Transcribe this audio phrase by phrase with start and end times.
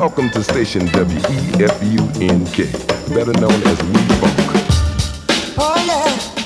[0.00, 1.58] Welcome to station WEFUNK,
[3.14, 4.32] better known as We Funk.
[5.58, 6.39] Oh yeah.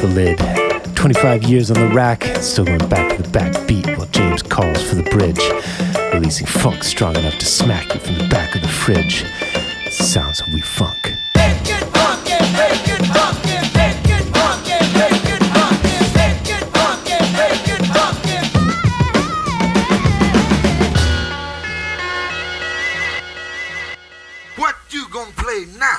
[0.00, 0.38] The lid.
[0.96, 4.82] 25 years on the rack, still going back to the back beat while James calls
[4.82, 5.40] for the bridge.
[6.12, 9.24] Releasing funk strong enough to smack you from the back of the fridge.
[9.90, 11.12] Sounds of We Funk.
[24.56, 25.98] What you gonna play now?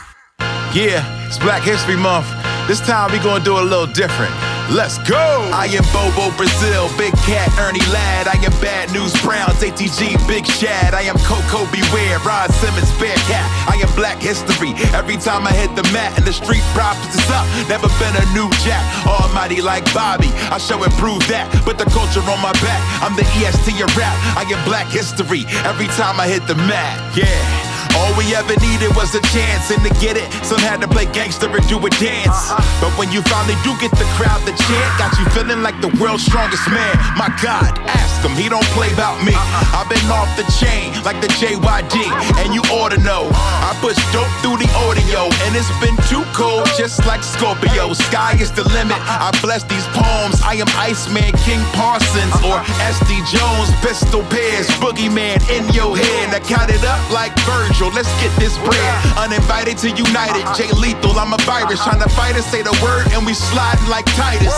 [0.73, 2.46] Yeah, it's Black History Month.
[2.67, 4.35] This time we gonna do a little different.
[4.67, 5.15] Let's go!
[5.55, 8.27] I am Bobo Brazil, Big Cat, Ernie Ladd.
[8.27, 10.93] I am Bad News Browns, ATG, Big Shad.
[10.93, 13.47] I am Coco Beware, Ron Simmons, Bearcat.
[13.71, 14.75] I am Black History.
[14.91, 18.25] Every time I hit the mat and the street profits is up, never been a
[18.35, 18.83] new jack.
[19.07, 21.47] Almighty like Bobby, I show and prove that.
[21.63, 22.83] Put the culture on my back.
[22.99, 24.19] I'm the EST of rap.
[24.35, 25.47] I am Black History.
[25.63, 27.66] Every time I hit the mat, yeah.
[27.97, 31.09] All we ever needed was a chance, and to get it, some had to play
[31.09, 32.29] gangster and do a dance.
[32.29, 32.61] Uh-huh.
[32.77, 35.89] But when you finally do get the crowd to chant, got you feeling like the
[35.97, 36.93] world's strongest man.
[37.17, 39.33] My God, ask him, he don't play about me.
[39.33, 39.81] Uh-huh.
[39.81, 41.97] I've been off the chain like the JYD,
[42.45, 43.33] and you ought to know.
[43.33, 47.97] I push dope through the audio, and it's been too cold, just like Scorpio.
[47.97, 48.93] Sky is the limit.
[48.93, 49.33] Uh-huh.
[49.33, 50.37] I bless these poems.
[50.45, 52.61] I am Iceman, King Parsons, or
[52.93, 56.29] SD Jones, Pistol Pez, Boogeyman in your head.
[56.29, 57.86] I count it up like Virgil.
[57.93, 58.93] Let's get this bread.
[59.17, 61.17] Uninvited to United, Jay Lethal.
[61.19, 64.53] I'm a virus trying to fight and say the word, and we sliding like Titus.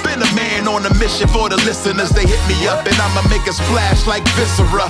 [0.00, 2.10] Been a man on a mission for the listeners.
[2.10, 4.88] They hit me up, and I'ma make a splash like Viscera.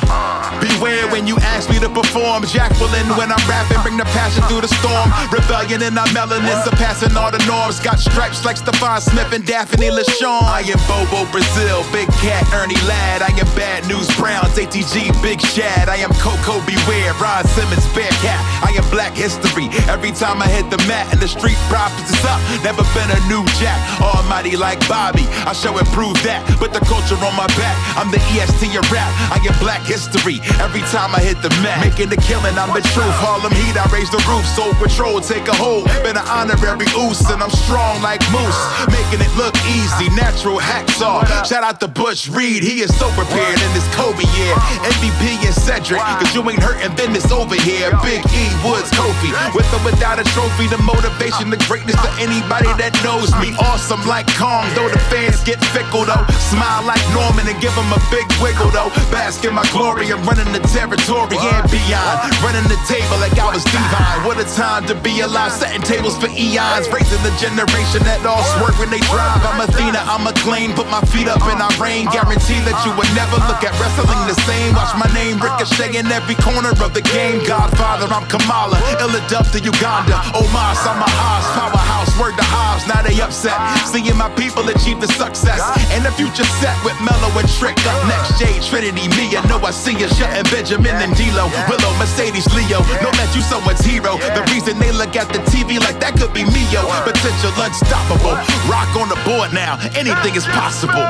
[0.62, 2.46] Beware when you ask me to perform.
[2.46, 5.10] Jacqueline, when I'm rapping, bring the passion through the storm.
[5.32, 7.80] Rebellion in our melanin, surpassing all the norms.
[7.80, 10.46] Got stripes like Stephon Smith and Daphanie LaShaunn.
[10.46, 13.22] I am Bobo Brazil, Big Cat, Ernie Ladd.
[13.22, 15.88] I am Bad News Browns, ATG, Big Shad.
[15.88, 16.76] I am Koko B.
[16.86, 18.40] Ware, Ron Simmons, Bearcat.
[18.62, 19.68] I am Black History.
[19.90, 23.20] Every time I hit the mat and the street profits is up, never been a
[23.26, 23.80] new jack.
[24.00, 26.44] Almighty like Bobby, I show and prove that.
[26.60, 27.74] Put the culture on my back.
[27.96, 29.08] I'm the EST of rap.
[29.32, 30.44] I am Black History.
[30.60, 33.16] Every time I hit the mat, making the killing, I'm the truth.
[33.24, 34.44] Harlem Heat, I raise the roof.
[34.44, 35.88] Soul Patrol, take a hold.
[36.04, 38.60] Been an honorary oos, and I'm strong like Moose.
[38.92, 41.24] Making it look easy, natural hacksaw.
[41.48, 44.54] Shout out to Butch Reed, he is so prepared in this Kobe year.
[44.84, 47.88] MVP and Cedric, cause you ain't hurting then it's over here.
[48.04, 49.32] Big E, Woods, Kofi.
[49.56, 53.56] With or without a trophy, the motivation, the greatness to anybody that knows me.
[53.56, 54.28] Awesome like
[54.74, 56.26] though the fans get fickle though.
[56.50, 58.90] Smile like Norman and give him a big wiggle though.
[59.14, 62.18] Bask in my glory and running the territory and beyond.
[62.42, 64.26] Running the table like I was divine.
[64.26, 66.90] What a time to be alive, setting tables for eons.
[66.90, 69.38] Raising the generation that all swerve when they drive.
[69.46, 70.74] I'm Athena, I'm a acclaimed.
[70.74, 72.08] Put my feet up in our reign.
[72.08, 74.72] Guarantee that you would never look at wrestling the same.
[74.74, 77.44] Watch my name ricochet in every corner of the game.
[77.44, 78.78] Godfather, I'm Kamala.
[79.02, 80.16] Illidub to Uganda.
[80.32, 81.46] Omos, I'm a Haas.
[81.52, 82.88] Powerhouse, word to Hobbs.
[82.88, 83.58] Now they upset.
[83.84, 85.60] Seeing my people achieve the success.
[85.92, 87.76] And the future set with Melo and Trick.
[87.84, 89.44] Up next, Jade, Trinity, Mia.
[89.44, 90.08] Know I see you.
[90.16, 91.52] Shelton Benjamin and D'Lo.
[91.68, 92.80] Willow, Mercedes, Leo.
[93.04, 94.16] Know that you someone's hero.
[94.16, 96.88] The reason they look at the TV like that could be me, yo.
[97.04, 98.40] Potential unstoppable.
[98.64, 99.76] Rock on the board now.
[99.92, 101.04] Anything is possible.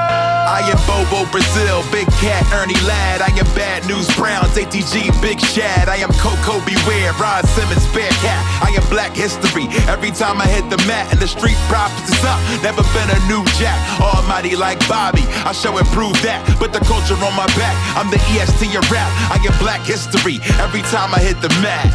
[0.48, 3.20] I am Bobo Brazil, Big Cat, Ernie Ladd.
[3.20, 5.88] I am Bad News Browns, ATG, Big Shad.
[5.88, 8.40] I am Coco Beware, Ron Simmons, Bear Cat.
[8.64, 9.68] I am Black History.
[9.88, 13.20] Every time I hit the mat and the street profits is up, never been a
[13.28, 13.78] new jack.
[14.00, 16.40] Almighty like Bobby, I show and prove that.
[16.58, 17.76] Put the culture on my back.
[17.96, 19.10] I'm the EST of rap.
[19.30, 20.40] I am Black History.
[20.60, 21.88] Every time I hit the mat.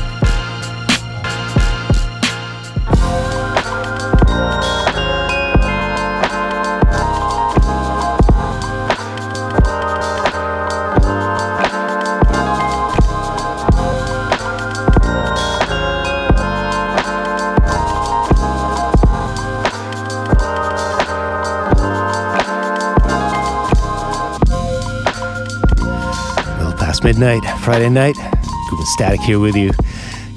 [27.05, 28.15] Midnight, Friday night.
[28.15, 29.69] Goobin Static here with you.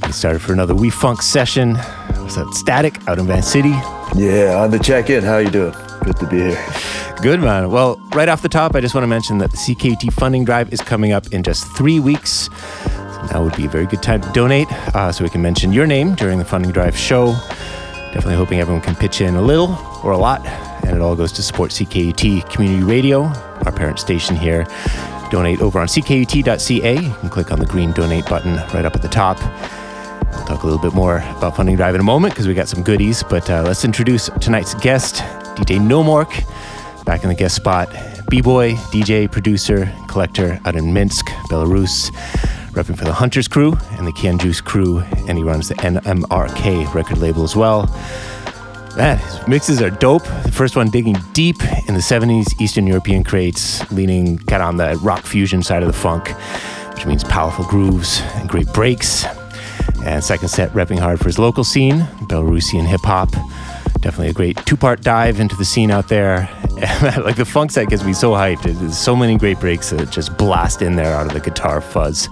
[0.04, 1.76] We started for another We Funk session.
[1.76, 3.70] What's up, Static, out in Van City?
[4.14, 5.24] Yeah, on the check-in.
[5.24, 5.74] How you doing?
[6.04, 6.66] Good to be here.
[7.22, 7.70] Good, man.
[7.70, 10.70] Well, right off the top, I just want to mention that the CKUT funding drive
[10.70, 12.50] is coming up in just three weeks.
[12.52, 15.72] So now would be a very good time to donate uh, so we can mention
[15.72, 17.32] your name during the funding drive show.
[18.12, 19.74] Definitely hoping everyone can pitch in a little
[20.04, 20.44] or a lot,
[20.84, 23.22] and it all goes to support CKUT Community Radio,
[23.64, 24.66] our parent station here.
[25.30, 26.94] Donate over on ckut.ca.
[26.94, 29.38] You can click on the green donate button right up at the top.
[30.32, 32.68] We'll talk a little bit more about Funding Drive in a moment because we got
[32.68, 35.16] some goodies, but uh, let's introduce tonight's guest,
[35.56, 36.44] DJ Nomork,
[37.04, 37.88] back in the guest spot.
[38.28, 42.10] B-boy, DJ, producer, collector out in Minsk, Belarus,
[42.72, 46.92] repping for the Hunters crew and the Kian Juice crew, and he runs the NMRK
[46.94, 47.86] record label as well.
[48.96, 50.24] Man, mixes are dope.
[50.24, 54.76] The first one digging deep in the 70s Eastern European crates, leaning kind of on
[54.76, 56.30] the rock fusion side of the funk,
[56.94, 59.24] which means powerful grooves and great breaks.
[60.04, 63.30] And second set repping hard for his local scene, Belarusian hip hop.
[64.00, 66.48] Definitely a great two part dive into the scene out there.
[67.02, 68.62] like the funk set gets me so hyped.
[68.62, 72.28] There's so many great breaks that just blast in there out of the guitar fuzz.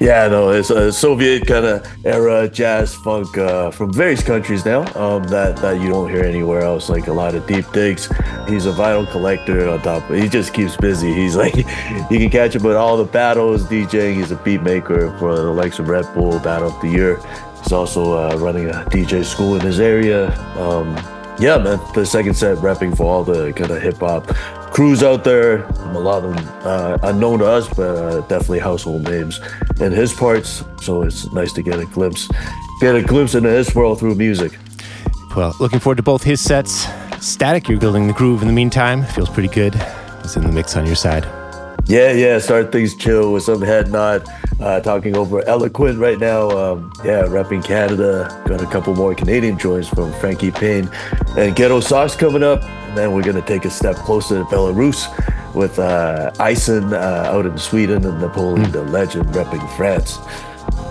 [0.00, 4.82] Yeah, no, it's a Soviet kind of era jazz funk uh, from various countries now
[4.94, 6.88] um, that that you don't hear anywhere else.
[6.88, 8.06] Like a lot of deep digs.
[8.46, 10.08] He's a vinyl collector on top.
[10.08, 11.12] He just keeps busy.
[11.12, 11.56] He's like,
[12.10, 14.14] you can catch him at all the battles, DJing.
[14.14, 17.20] He's a beat maker for the likes of Red Bull Battle of the Year.
[17.64, 20.30] He's also uh, running a DJ school in his area.
[20.56, 20.94] Um,
[21.40, 24.28] yeah, man, the second set repping for all the kind of hip hop
[24.70, 25.64] crews out there.
[25.64, 29.40] A lot of them uh, unknown to us, but uh, definitely household names
[29.80, 30.64] in his parts.
[30.82, 32.28] So it's nice to get a glimpse,
[32.80, 34.58] get a glimpse into his world through music.
[35.36, 36.86] Well, looking forward to both his sets.
[37.20, 39.04] Static, you're building the groove in the meantime.
[39.04, 39.74] Feels pretty good.
[39.74, 41.24] What's in the mix on your side?
[41.86, 44.28] Yeah, yeah, start things chill with some head nod.
[44.60, 46.50] Uh, talking over Eloquent right now.
[46.50, 48.42] Um, yeah, repping Canada.
[48.46, 50.88] Got a couple more Canadian joints from Frankie Payne
[51.36, 52.64] and Ghettosocks coming up.
[52.64, 55.06] And then we're going to take a step closer to Belarus
[55.54, 60.18] with uh, Ison uh, out in Sweden and Napoleon Da Legend repping France.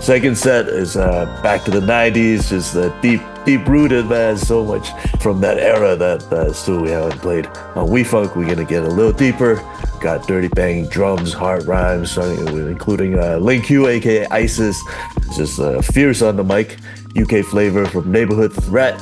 [0.00, 4.36] Second set is uh, back to the 90s, just the deep, deep rooted, man.
[4.36, 4.90] So much
[5.20, 7.46] from that era that uh, still we haven't played.
[7.74, 9.56] On We Funk, we're to get a little deeper.
[10.00, 14.80] Got dirty banging drums, hard rhymes, including uh, Lin Que, aka ISIS.
[15.36, 16.78] Just uh, fierce on the mic.
[17.16, 19.00] UK flavor from Neighborhood Threat.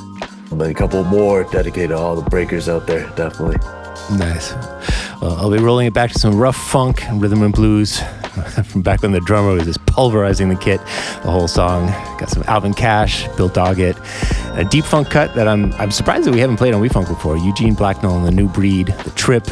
[0.51, 3.57] And then a couple more dedicated to all the breakers out there, definitely.
[4.17, 4.53] Nice.
[5.21, 8.01] Well, I'll be rolling it back to some rough funk and rhythm and blues
[8.65, 10.81] from back when the drummer was just pulverizing the kit
[11.23, 11.87] the whole song.
[12.19, 13.97] Got some Alvin Cash, Bill Doggett,
[14.57, 17.09] a deep funk cut that I'm I'm surprised that we haven't played on We Funk
[17.09, 17.37] before.
[17.37, 19.47] Eugene Blacknell and the New Breed, the Trip.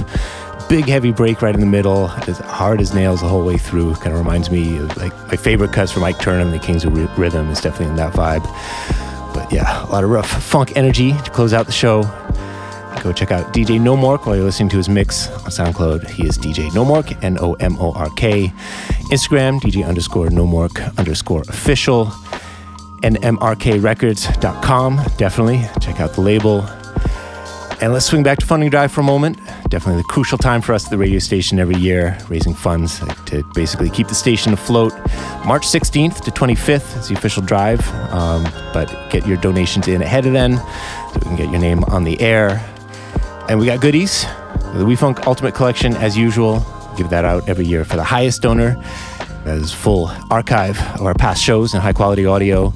[0.68, 3.94] Big heavy break right in the middle, as hard as nails the whole way through.
[3.96, 7.18] Kind of reminds me of like my favorite cuts from Ike Turner, the Kings of
[7.18, 8.44] Rhythm, is definitely in that vibe.
[9.34, 12.02] But yeah, a lot of rough funk energy to close out the show.
[13.04, 16.08] Go check out DJ Nomork while you're listening to his mix on SoundCloud.
[16.08, 18.50] He is DJ Nomork, N O M O R K.
[19.12, 22.06] Instagram, DJ underscore Nomork underscore official.
[23.02, 25.00] NMRKRecords.com.
[25.18, 26.62] Definitely check out the label.
[27.82, 29.36] And let's swing back to Funding Drive for a moment.
[29.68, 33.44] Definitely the crucial time for us at the radio station every year, raising funds to
[33.52, 34.94] basically keep the station afloat.
[35.44, 40.24] March 16th to 25th is the official drive, um, but get your donations in ahead
[40.24, 42.64] of then so we can get your name on the air.
[43.48, 44.22] And we got goodies.
[44.22, 46.64] The WeFunk Ultimate Collection, as usual.
[46.96, 48.82] Give that out every year for the highest donor.
[49.44, 52.72] There's full archive of our past shows and high quality audio.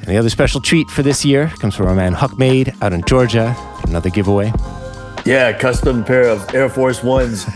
[0.00, 2.92] And the other special treat for this year comes from our man Huck Made out
[2.92, 3.56] in Georgia.
[3.84, 4.52] Another giveaway.
[5.24, 7.46] Yeah, custom pair of Air Force Ones.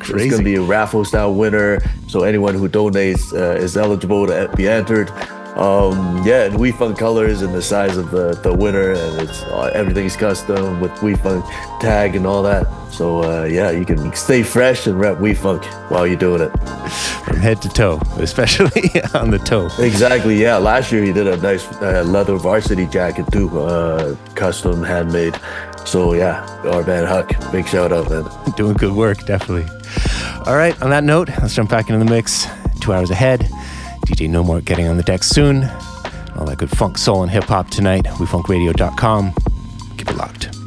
[0.00, 0.24] Crazy.
[0.24, 4.50] It's gonna be a raffle style winner, so anyone who donates uh, is eligible to
[4.56, 5.10] be entered.
[5.56, 9.42] Um, yeah, and We Funk colors and the size of the, the winner, and it's
[9.44, 11.44] uh, everything's custom with We Funk
[11.80, 12.66] tag and all that.
[12.90, 16.50] So uh, yeah, you can stay fresh and rep We Funk while you're doing it.
[17.24, 19.68] from head to toe, especially on the toe.
[19.78, 20.40] Exactly.
[20.40, 20.56] Yeah.
[20.56, 25.38] Last year he did a nice uh, leather varsity jacket too, uh, custom handmade.
[25.84, 28.24] So yeah, our man Huck, big shout out, man.
[28.56, 29.68] Doing good work, definitely.
[30.46, 32.46] All right, on that note, let's jump back into the mix.
[32.80, 33.48] Two hours ahead.
[34.06, 35.64] DJ Nomork getting on the deck soon.
[36.36, 38.04] All that good funk, soul, and hip hop tonight.
[38.04, 39.34] WeFunkRadio.com.
[39.96, 40.61] Keep it locked.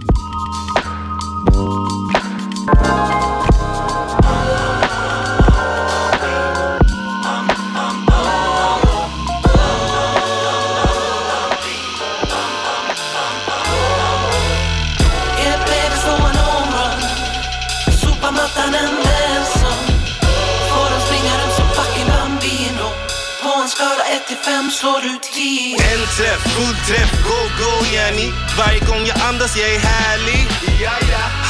[26.17, 30.47] Träff, full träff, go go yani Varje gång jag andas jag är härlig.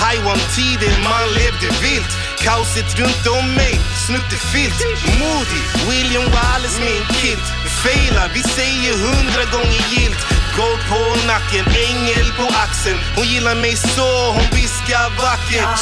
[0.03, 2.11] High one tiden man levde vilt.
[2.37, 4.79] Kaoset runt om mig, snuttefilt
[5.19, 7.47] Modig, William Wallace min kilt.
[7.83, 10.21] Failar, vi säger hundra gånger gilt.
[10.57, 12.99] Gold på nacken, ängel på axeln.
[13.15, 15.79] Hon gillar mig så, hon viskar vackert.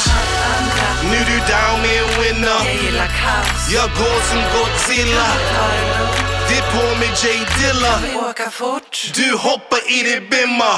[1.10, 2.62] Nu du down med en winner
[3.74, 5.26] Jag går som Godzilla
[6.48, 7.24] Det är på med J
[7.58, 7.94] Dilla.
[8.28, 8.92] Åker fort.
[9.14, 10.72] Du hoppar i det bimma.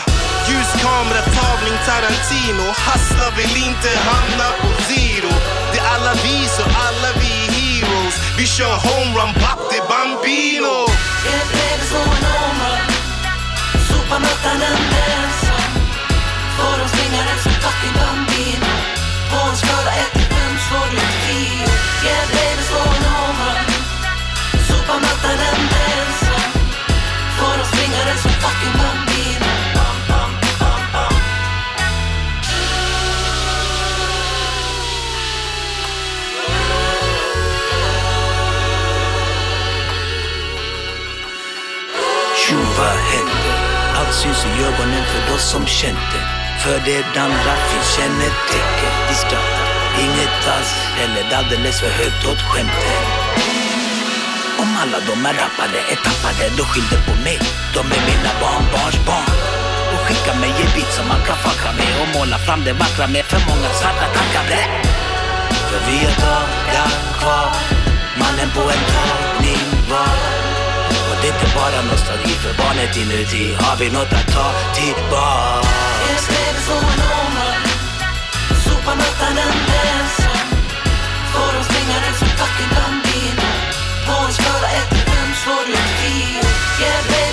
[0.49, 2.67] Ljuskamera, tagning, Tarantino.
[2.87, 5.33] Hasslar vill inte hamna på zero.
[5.73, 8.17] Det är alla vi så alla vi är heroes.
[8.39, 10.77] Vi kör homerun, back det bambino.
[11.25, 12.87] Jag är bredvid slå en homerun
[13.89, 15.73] Sopa mattan en ensam
[16.57, 18.73] Får de springa rätt som fucking bambino.
[19.31, 21.69] På en skala 1 till 5 slår du tio
[22.05, 23.06] Jag är bredvid slå en
[28.23, 29.41] de springa rätt
[29.75, 30.31] bam, bam,
[30.93, 31.15] bam
[42.37, 43.57] Tjo, vad händer?
[43.97, 46.25] Allt syns i ögonen för de som känt det.
[46.63, 48.93] För det andra finns kännetecken.
[49.09, 49.67] Vi skrattar,
[50.01, 53.27] inget alls, eller alldeles för högt åt skämten.
[54.59, 57.46] Om alla de här rappare är tappade, då skyll det på mig.
[60.97, 64.45] som man kan fucka med och måla fram det vackra med för många svarta tankar.
[64.49, 64.63] Blä!
[65.69, 67.49] För vi har dagar kvar,
[68.21, 70.19] mannen på en tagning var.
[71.09, 73.45] Och det är inte bara nostalgi för barnet inuti.
[73.65, 74.49] Har vi något att ta
[74.79, 75.69] tillbaka?
[76.09, 77.63] Jag lever som en ångel,
[78.65, 80.49] sopar natten ensam.
[81.33, 83.39] Får de slänga den som fucking bandit.
[84.07, 87.26] På en skala 1-5 slår ut 10.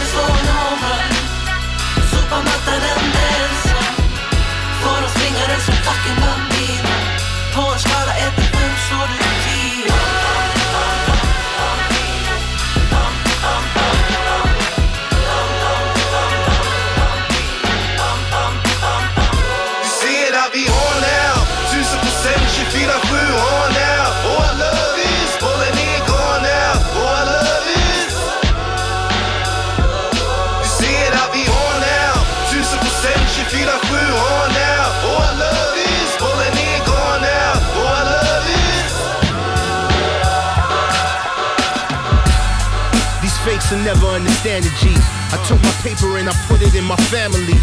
[43.63, 44.91] These will never understand the G.
[45.31, 47.55] I took my paper and I put it in my family.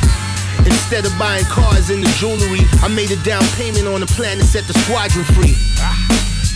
[0.64, 4.38] Instead of buying cars and the jewelry, I made a down payment on a plan
[4.38, 5.52] to set the squadron free.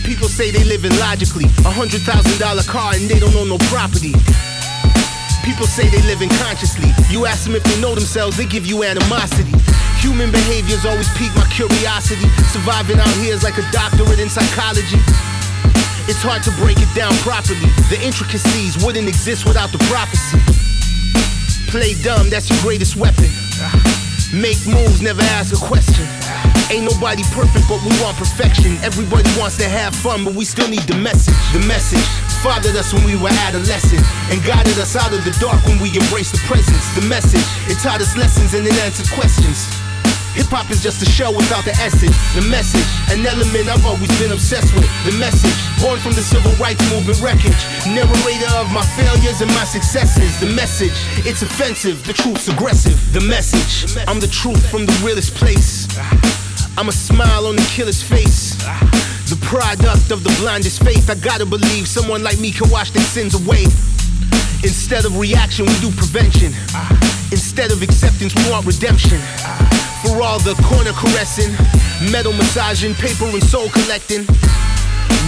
[0.01, 1.45] People say they live in logically.
[1.61, 4.17] A hundred thousand dollar car and they don't own no property.
[5.45, 6.89] People say they live in consciously.
[7.13, 9.53] You ask them if they know themselves, they give you animosity.
[10.01, 12.25] Human behaviors always pique my curiosity.
[12.49, 14.97] Surviving out here is like a doctorate in psychology.
[16.07, 17.65] It's hard to break it down properly.
[17.89, 20.37] The intricacies wouldn't exist without the prophecy.
[21.73, 23.25] Play dumb, that's your greatest weapon.
[24.29, 26.05] Make moves, never ask a question.
[26.69, 28.77] Ain't nobody perfect, but we want perfection.
[28.85, 31.37] Everybody wants to have fun, but we still need the message.
[31.57, 32.05] The message
[32.45, 35.89] fathered us when we were adolescent and guided us out of the dark when we
[35.89, 36.85] embraced the presence.
[36.93, 39.84] The message, it taught us lessons and it answered questions.
[40.35, 42.11] Hip hop is just a show without the essence.
[42.35, 44.83] The message, an element I've always been obsessed with.
[45.07, 47.55] The message, born from the civil rights movement wreckage.
[47.87, 50.35] Narrator of my failures and my successes.
[50.43, 52.99] The message, it's offensive, the truth's aggressive.
[53.15, 55.87] The message, I'm the truth from the realest place.
[56.75, 58.59] I'm a smile on the killer's face.
[59.31, 61.09] The product of the blindest faith.
[61.09, 63.63] I gotta believe someone like me can wash their sins away.
[64.67, 66.51] Instead of reaction, we do prevention.
[67.31, 69.21] Instead of acceptance, we want redemption.
[70.05, 71.49] For all the corner caressing,
[72.13, 74.21] metal massaging, paper and soul collecting.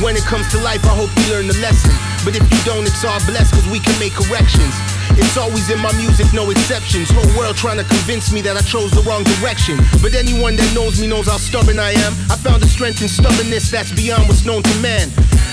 [0.05, 1.89] When it comes to life, I hope you learn the lesson.
[2.22, 4.69] But if you don't, it's all blessed cause we can make corrections.
[5.17, 7.10] It's always in my music, no exceptions.
[7.10, 9.81] Whole world trying to convince me that I chose the wrong direction.
[9.98, 12.13] But anyone that knows me knows how stubborn I am.
[12.29, 15.10] I found a strength in stubbornness that's beyond what's known to man.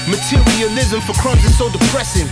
[0.08, 2.28] Materialism for crumbs is so depressing.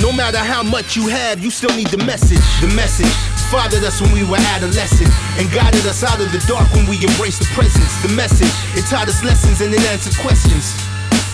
[0.00, 2.42] No matter how much you have, you still need the message.
[2.60, 3.14] The message
[3.46, 6.96] fathered us when we were adolescent and guided us out of the dark when we
[6.96, 7.94] embraced the presence.
[8.02, 10.74] The message, it taught us lessons and it answered questions.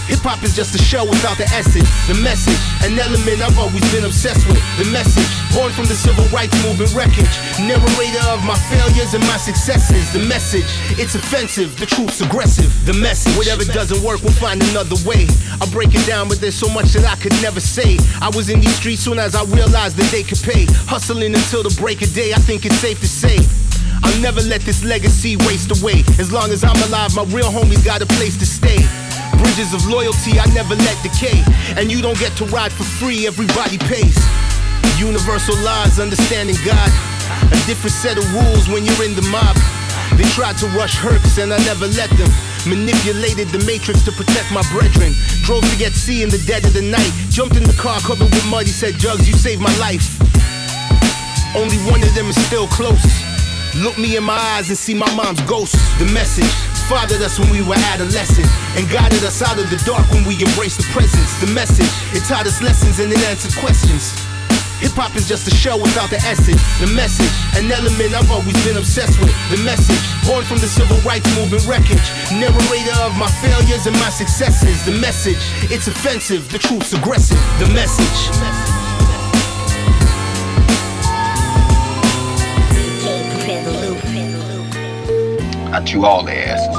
[0.08, 3.84] Hip hop is just a show without the essence, the message, an element I've always
[3.92, 4.56] been obsessed with.
[4.80, 7.28] The message, born from the civil rights movement wreckage,
[7.60, 10.08] narrator of my failures and my successes.
[10.16, 10.64] The message,
[10.96, 12.72] it's offensive, the truth's aggressive.
[12.88, 15.28] The message, whatever doesn't work, we'll find another way.
[15.60, 18.00] I break it down, but there's so much that I could never say.
[18.24, 20.64] I was in these streets soon as I realized that they could pay.
[20.88, 23.44] Hustling until the break of day, I think it's safe to say.
[24.02, 26.00] I'll never let this legacy waste away.
[26.18, 28.80] As long as I'm alive, my real homies got a place to stay.
[29.38, 31.42] Bridges of loyalty I never let decay.
[31.76, 34.18] And you don't get to ride for free, everybody pays.
[34.98, 36.90] Universal laws, understanding God.
[37.52, 39.56] A different set of rules when you're in the mob.
[40.16, 42.30] They tried to rush Hercs and I never let them.
[42.66, 45.14] Manipulated the matrix to protect my brethren.
[45.46, 47.12] Drove to get C in the dead of the night.
[47.30, 48.66] Jumped in the car covered with mud.
[48.66, 50.18] He said, Jugs, you saved my life.
[51.54, 53.06] Only one of them is still close.
[53.76, 55.76] Look me in my eyes and see my mom's ghost.
[55.98, 60.08] The message fathered us when we were adolescent and guided us out of the dark
[60.10, 61.36] when we embraced the presence.
[61.38, 64.16] The message it taught us lessons and it answered questions.
[64.80, 66.62] Hip hop is just a show without the essence.
[66.80, 69.34] The message, an element I've always been obsessed with.
[69.50, 72.08] The message, born from the civil rights movement wreckage.
[72.32, 74.84] Narrator of my failures and my successes.
[74.86, 77.38] The message, it's offensive, the truth's aggressive.
[77.58, 78.77] The message.
[85.78, 86.76] I chew all their asses.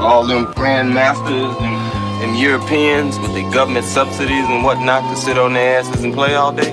[0.00, 5.52] All them grandmasters and, and Europeans with their government subsidies and whatnot to sit on
[5.52, 6.72] their asses and play all day,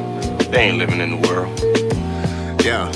[0.49, 1.53] they ain't living in the world.
[2.65, 2.91] Yeah,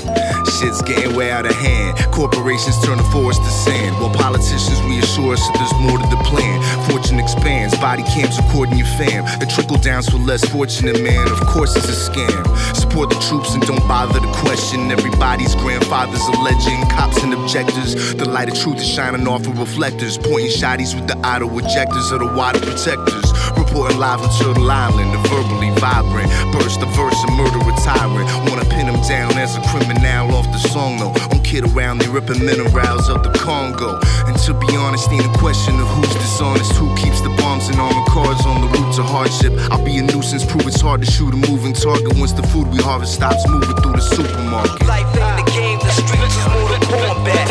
[0.58, 1.96] shit's getting way out of hand.
[2.10, 6.20] Corporations turn the forest to sand, while politicians reassure us that there's more to the
[6.26, 6.58] plan.
[6.90, 9.22] Fortune expands, body cams recording your fam.
[9.38, 11.28] The trickle downs for less fortunate, man.
[11.30, 12.42] Of course, it's a scam.
[12.74, 16.90] Support the troops and don't bother to question everybody's grandfather's a legend.
[16.90, 21.06] Cops and objectors, the light of truth is shining off of reflectors, pointing shotties with
[21.06, 23.30] the auto ejectors of the water protectors.
[23.56, 26.28] Reporting live on Turtle Island, the verbally vibrant.
[26.52, 28.26] Burst the verse and murder a tyrant.
[28.50, 31.12] Wanna pin him down as a criminal off the song though.
[31.30, 33.98] Don't kid around, they ripping minerals out the Congo.
[34.26, 37.78] And to be honest, ain't a question of who's dishonest, who keeps the bombs and
[37.80, 39.52] armored cars on the route to hardship.
[39.70, 42.68] I'll be a nuisance, prove it's hard to shoot a moving target once the food
[42.68, 44.86] we harvest stops moving through the supermarket.
[44.86, 47.48] Life ain't the game, the streets is more than combat.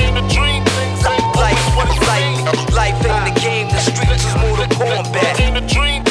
[1.38, 2.07] Life,
[2.74, 5.40] life, ain't the game, the streets is more than combat.
[5.40, 6.07] Life,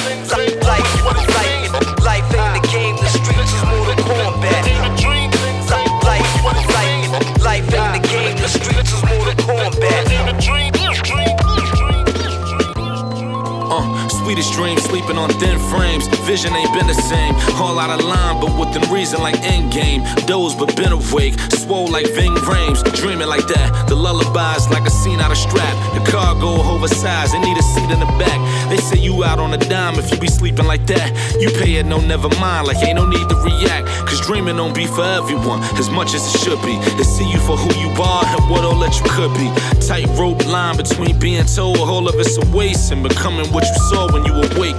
[14.36, 16.06] sweetest dreams, sleeping on thin frames.
[16.26, 17.34] Vision ain't been the same.
[17.56, 20.04] All out of line, but within reason, like endgame.
[20.26, 21.38] Doze, but been awake.
[21.52, 22.82] Swole like Ving Rhames.
[22.94, 23.88] Dreaming like that.
[23.88, 25.74] The lullabies like a scene out of strap.
[25.94, 28.38] The cargo oversized, they need a seat in the back.
[28.68, 31.08] They say you out on a dime if you be sleeping like that.
[31.40, 32.66] You pay it, no, never mind.
[32.66, 33.86] Like ain't no need to react.
[34.06, 36.76] Cause dreaming don't be for everyone as much as it should be.
[36.96, 39.48] They see you for who you are and what all that you could be.
[39.86, 44.12] Tightrope line between being told all of it's a waste and becoming what you saw
[44.12, 44.76] when you awake.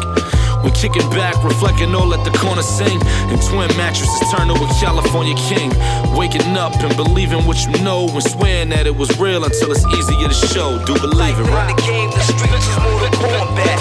[0.63, 2.99] When kicking back, reflecting all at the corner sing.
[3.31, 5.71] And twin mattresses turn to a California king.
[6.15, 9.86] Waking up and believing what you know and swearing that it was real until it's
[9.95, 10.83] easier to show.
[10.86, 11.75] Do believe it, right?
[11.75, 13.77] the game, the streets is more than combat.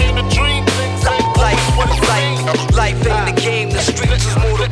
[1.36, 4.70] Life, life, life ain't the game, the streets is more than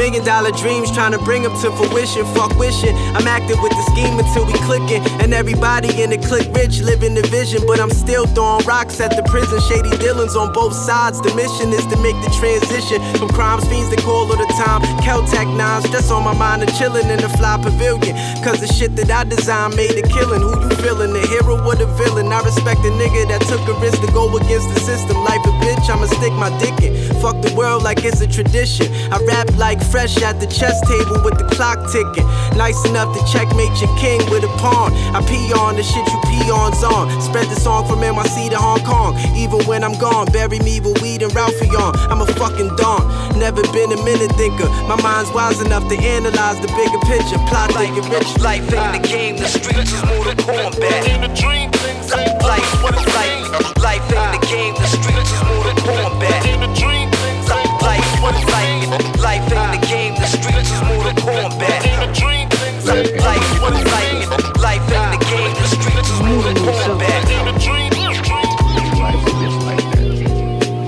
[0.00, 2.24] million dollar dreams trying to bring them to fruition.
[2.32, 2.96] Fuck wishing.
[3.12, 5.04] I'm active with the scheme until we clicking.
[5.20, 7.60] And everybody in the click rich living the vision.
[7.66, 9.60] But I'm still throwing rocks at the prison.
[9.68, 11.20] Shady dealings on both sides.
[11.20, 14.80] The mission is to make the transition from crimes fiends that call all the time.
[15.04, 18.16] Caltech nines, just on my mind and chilling in the fly pavilion.
[18.42, 20.40] Cause the shit that I designed made a killing.
[20.40, 21.12] Who you feeling?
[21.12, 22.32] The hero or the villain?
[22.32, 25.16] I respect the nigga that took a risk to go against the system.
[25.24, 26.96] Life a bitch, I'ma stick my dick in.
[27.20, 28.88] Fuck the world like it's a tradition.
[29.12, 32.26] I rap like fresh at the chess table with the clock ticking.
[32.56, 34.92] Nice enough to checkmate your king with a pawn.
[35.14, 37.08] I pee on the shit you peons on.
[37.20, 39.16] Spread the song from NYC to Hong Kong.
[39.36, 41.94] Even when I'm gone, bury me with weed and Ralphie on.
[42.10, 43.04] I'm a fucking don.
[43.38, 44.68] Never been a minute thinker.
[44.88, 47.38] My mind's wise enough to analyze the bigger picture.
[47.48, 48.28] Plot thinking rich.
[48.40, 50.36] Life ain't the game, the streets is more than
[50.70, 51.06] combat.
[52.42, 53.34] Life, life,
[53.82, 56.44] life ain't the game, the streets is more than combat.
[57.82, 58.40] Life, life,
[59.20, 61.84] life ain't the game, the streets is more than combat.
[62.86, 63.82] Life, life,
[64.58, 67.20] life ain't the game, the streets is more than combat.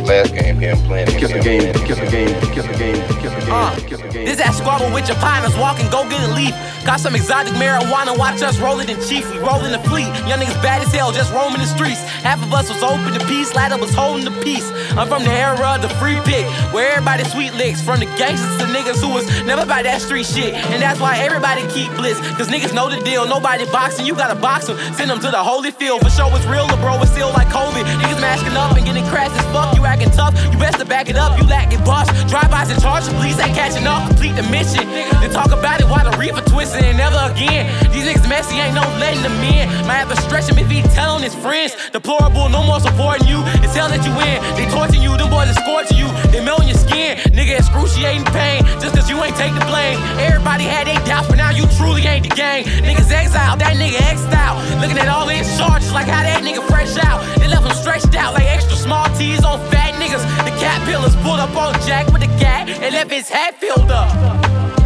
[0.07, 1.82] Last game here.
[1.95, 4.25] Kept the game, kept the game, kept the game, Uh, kept the game.
[4.25, 6.55] this that squabble with your partners, walk and go get a leaf.
[6.85, 9.31] Got some exotic marijuana, watch us roll it in chief.
[9.31, 10.09] We roll in the fleet.
[10.27, 12.01] Young niggas bad as hell, just roaming the streets.
[12.25, 14.67] Half of us was open to peace, latter was holding the peace.
[14.97, 17.81] I'm from the era of the free pick, where everybody sweet licks.
[17.83, 20.55] From the gangsters to niggas who was never by that street shit.
[20.55, 22.19] And that's why everybody keep bliss.
[22.37, 24.77] Cause niggas know the deal, nobody boxing, you gotta box them.
[24.95, 26.01] Send them to the holy field.
[26.03, 27.85] For sure it's real, the bro, it's still like COVID.
[28.01, 29.77] Niggas masking up and getting crass as fuck.
[29.77, 31.39] You acting tough, you best to back it up.
[31.39, 32.11] You lacking bust.
[32.29, 34.07] Drive-bys and charge, police ain't catching up.
[34.09, 34.87] Complete the mission.
[35.21, 37.67] They talk about it while the reefer twisting and never again.
[37.91, 39.65] These niggas messy, ain't no letting them in.
[39.89, 41.73] Might have to stretch him if he tell on his friends.
[41.91, 43.41] Deplorable, no more supporting you.
[43.65, 44.39] It's hell that you win.
[44.61, 46.09] They torching you, them boys are scorching you.
[46.31, 47.17] They melting your skin.
[47.33, 48.61] Nigga, excruciating pain.
[48.85, 49.99] Just cause you ain't take the blame.
[50.21, 52.65] Everybody had their doubts, but now you truly ain't the gang.
[52.85, 54.03] Niggas exiled, that nigga
[54.35, 54.57] out.
[54.81, 57.23] Looking at all his charges like how that nigga fresh out.
[57.39, 60.23] They left him stretched out like extra small tees on fat niggas.
[60.45, 63.91] The cat pillars pulled up on Jack with the cat and left his hat filled
[63.91, 64.11] up.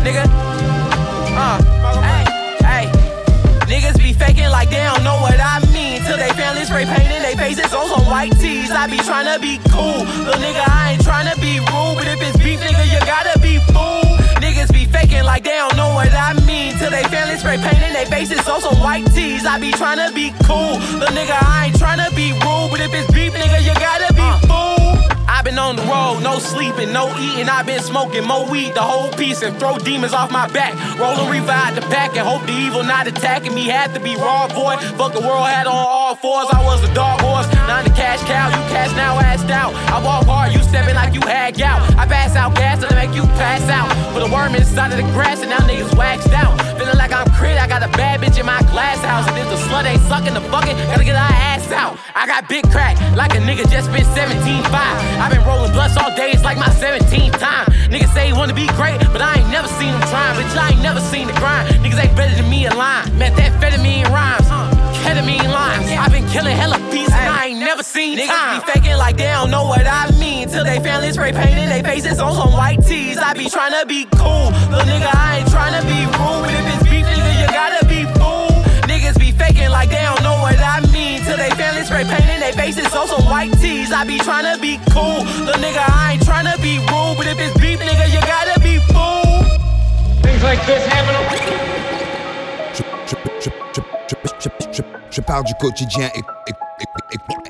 [0.04, 0.65] Nigga.
[4.16, 6.02] Faking like they don't know what I mean.
[6.02, 8.70] Till they family spray paint in their faces on some white tees.
[8.70, 10.04] I be tryna be cool.
[10.24, 11.96] Little nigga, I ain't tryna be rude.
[12.00, 14.04] But if it's beef, nigga, you gotta be fool.
[14.40, 16.76] Niggas be faking like they don't know what I mean.
[16.78, 19.44] Till they family spray paint in their faces on some white tees.
[19.44, 20.80] I be tryna be cool.
[20.98, 22.70] Little nigga, I ain't tryna be rude.
[22.72, 24.15] But if it's beef, nigga, you gotta
[25.46, 27.48] been on the road, no sleeping, no eating.
[27.48, 30.74] I've been smoking more weed, the whole piece, and throw demons off my back.
[30.98, 33.64] Rolling out the pack and hope the evil not attacking me.
[33.66, 34.76] Had to be raw, boy.
[34.98, 36.48] Fuck the world, had on all fours.
[36.50, 38.48] I was a dog horse, not the cash cow.
[38.48, 39.72] You cash now, assed out.
[39.94, 41.80] I walk hard, you stepping like you had gout.
[41.96, 43.88] I pass out gas to make you pass out.
[44.14, 46.75] Put a worm inside of the grass and now niggas waxed out.
[46.86, 49.26] Feeling like I'm crit, I got a bad bitch in my glass house.
[49.26, 51.98] And if the slut ain't sucking the bucket, gotta get her ass out.
[52.14, 54.70] I got big crack, like a nigga just spent 17.5.
[54.70, 57.66] I've been rolling blunts all day, it's like my 17th time.
[57.90, 60.38] Niggas say he wanna be great, but I ain't never seen him trying.
[60.38, 61.74] Bitch, I ain't never seen the grind.
[61.82, 63.10] Niggas ain't better than me in line.
[63.18, 64.46] Methamphetamine rhymes,
[65.02, 65.90] ketamine lines.
[65.90, 68.62] I've been killing hella beats and I ain't never seen Niggas time.
[68.62, 70.48] be faking like they don't know what I mean.
[70.48, 73.18] Till they family spray paint in their faces on some white tees.
[73.18, 74.54] I be tryna be cool.
[74.70, 76.75] Little nigga, I ain't tryna be rude.
[79.66, 81.22] Niggas be faking like they don't know what I mean.
[81.24, 83.92] Till they family spray paint in their faces on some white tees.
[83.92, 85.24] I be tryna be cool.
[85.44, 87.16] Little nigga, I ain't tryna be rude.
[87.18, 89.44] But if it's beef, nigga, you gotta be fool.
[90.22, 91.16] Things like this happen.
[95.10, 96.08] Je parle du quotidien.
[96.08, 96.65] éc- éc- éc- éc-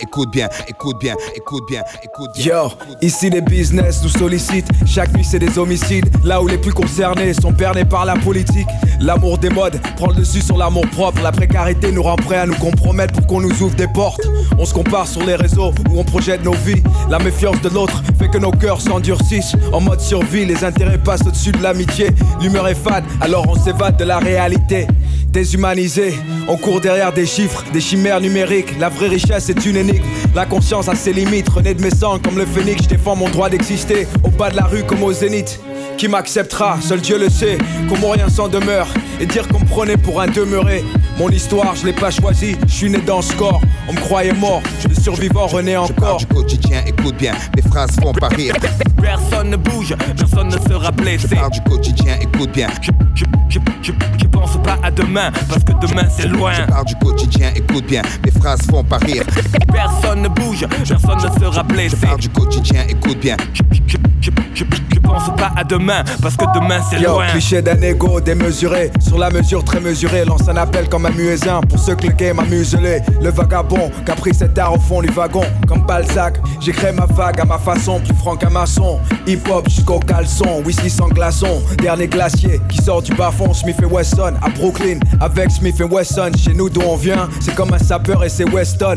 [0.00, 2.54] Écoute bien, écoute bien, écoute bien, écoute bien.
[2.54, 2.70] Yo,
[3.02, 4.68] ici les business nous sollicitent.
[4.86, 6.06] Chaque nuit c'est des homicides.
[6.24, 8.68] Là où les plus concernés sont bernés par la politique.
[9.00, 11.22] L'amour des modes prend le dessus sur l'amour propre.
[11.22, 14.26] La précarité nous rend prêts à nous compromettre pour qu'on nous ouvre des portes.
[14.58, 16.82] On se compare sur les réseaux où on projette nos vies.
[17.10, 19.54] La méfiance de l'autre fait que nos cœurs s'endurcissent.
[19.72, 22.10] En mode survie, les intérêts passent au-dessus de l'amitié.
[22.40, 24.86] L'humeur est fade, alors on s'évade de la réalité.
[25.28, 26.14] Déshumanisé,
[26.48, 28.78] on court derrière des chiffres, des chimères numériques.
[28.78, 30.04] La vraie richesse est une énigme.
[30.34, 31.48] La conscience a ses limites.
[31.48, 34.06] René de mes sangs comme le phénix, je défends mon droit d'exister.
[34.24, 35.60] Au bas de la rue comme au zénith.
[35.98, 37.58] Qui m'acceptera, seul Dieu le sait.
[37.88, 38.88] Comment rien s'en demeure.
[39.20, 40.84] Et dire qu'on prenait pour un demeuré.
[41.18, 42.56] Mon histoire, je l'ai pas choisie.
[42.66, 43.60] Je suis né dans ce corps.
[43.88, 44.60] On me croyait mort.
[44.88, 46.18] Le survivant renaît Je parle encore.
[46.18, 48.54] du quotidien, écoute bien, mes phrases font pas rire.
[49.00, 51.28] Personne ne bouge, personne ne sera blessé.
[51.30, 52.68] Je parle du quotidien, écoute bien.
[52.82, 56.52] Je, je, je, je, je pense pas à demain, parce que demain c'est loin.
[56.52, 59.22] Je parle du quotidien, écoute bien, mes phrases font pas rire.
[59.72, 61.96] Personne ne bouge, personne ne sera blessé.
[62.00, 63.36] Je parle du quotidien, écoute bien.
[63.54, 67.26] Je, je, je, je, je pense pas à demain, parce que demain c'est Yo, loin.
[67.28, 71.78] cliché d'un ego démesuré, sur la mesure très mesurée, lance un appel comme muezzin pour
[71.78, 73.00] ceux que le game a muselé.
[73.20, 76.92] Le vagabond qui a pris cet art au fond du wagon, comme Balzac, j'ai créé
[76.92, 78.98] ma vague à ma façon, plus franc qu'un maçon.
[79.26, 83.76] Hip hop jusqu'au caleçon, whisky sans glaçon, dernier glacier qui sort du bas fond, Smith
[83.82, 86.30] et Wesson à Brooklyn, avec Smith et Wesson.
[86.36, 88.96] Chez nous d'où on vient, c'est comme un sapeur et c'est Weston.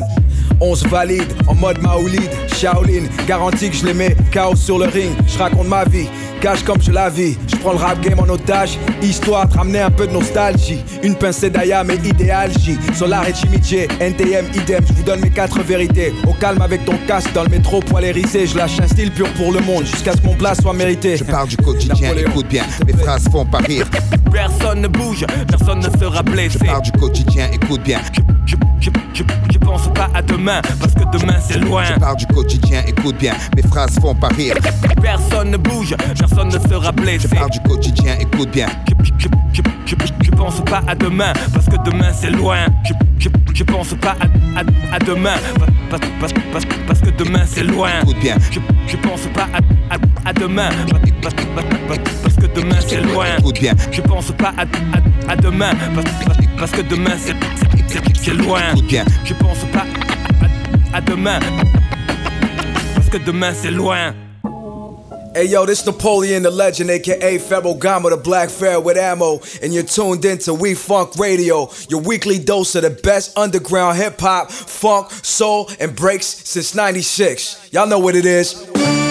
[0.60, 4.86] On se valide en mode Maolid, Shaolin, garantie que je les mets chaos sur le
[4.86, 5.12] ring.
[5.28, 6.08] Je raconte ma vie,
[6.42, 7.38] gage comme je la vis.
[7.48, 10.84] Je prends le rap game en otage, histoire de ramener un peu de nostalgie.
[11.04, 12.78] Une pincée d'Aya mais idéal J.
[12.94, 14.84] Solar et Jimmy J, NTM idem.
[14.88, 16.14] Je vous donne mes quatre vérités.
[16.28, 18.48] Au calme avec ton casque dans le métro, poil hérissé.
[18.48, 21.18] Je lâche un style pur pour le monde jusqu'à ce que mon place soit mérité.
[21.18, 23.88] Je parle du quotidien, écoute bien, mes phrases font pas rire.
[24.32, 26.60] Personne ne bouge, personne ne sera blessé.
[26.62, 28.00] Je parle du quotidien, écoute bien.
[28.14, 28.56] Je, je,
[29.14, 31.84] je, je pense pas à demain, parce que demain c'est loin.
[31.86, 34.56] Je parle du quotidien, écoute bien, mes phrases font pas rire.
[35.02, 37.28] Personne ne bouge, personne ne sera blessé.
[37.30, 38.68] Je parle du quotidien, écoute bien.
[39.86, 42.66] Je, pense pas à demain, parce que demain c'est loin.
[43.54, 44.16] Je, pense pas
[44.56, 47.90] à, à, à demain, parce, parce, parce, parce que demain c'est loin.
[48.22, 48.36] bien.
[48.52, 50.70] Je, je pense pas à, à, à demain.
[51.22, 51.34] Parce,
[52.36, 53.26] que demain c'est loin.
[53.60, 53.74] bien.
[53.92, 55.72] Je pense pas à, à, à demain.
[56.58, 58.62] Parce, que demain c'est loin.
[58.88, 59.06] bien.
[59.26, 59.86] Je pense pas
[60.94, 61.40] à, à demain.
[62.96, 64.14] Parce que demain c'est loin.
[65.32, 69.72] Hey yo, this Napoleon Da Legend, aka Pharaoh Gama, the Black Pharaoh with ammo, and
[69.72, 74.50] you're tuned into We Funk Radio, your weekly dose of the best underground hip hop,
[74.50, 77.70] funk, soul, and breaks since 96.
[77.72, 79.09] Y'all know what it is.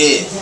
[0.00, 0.39] Year, we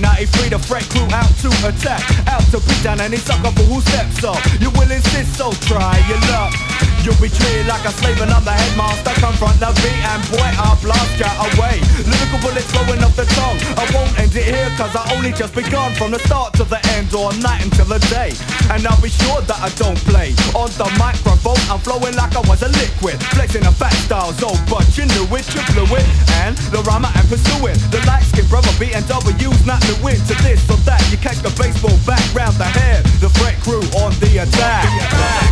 [0.00, 2.02] 1993, the Fred crew out to attack.
[2.26, 4.38] Out to beat down any sucker for who steps up.
[4.60, 8.40] You will insist, so try your luck You'll be treated like a slave and I'm
[8.48, 9.12] the headmaster.
[9.20, 11.76] Confront the beat and boy, I'll blast ya away.
[12.00, 13.60] Lyrical bullets flowing off the tongue.
[13.76, 16.80] I won't end it here cause I only just begun From the start to the
[16.96, 18.32] end or night until the day.
[18.72, 22.42] And I'll be sure that I don't play On the microphone, I'm flowing like I
[22.48, 26.08] was a liquid Flexing a fat style, so but you knew it, you blew it
[26.40, 27.76] And the rhyme I'm pursuing.
[27.92, 31.04] The light skin brother B&W's not new into this or that.
[31.12, 34.88] You catch the baseball back round the head The Fred crew on the attack.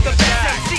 [0.08, 0.71] It's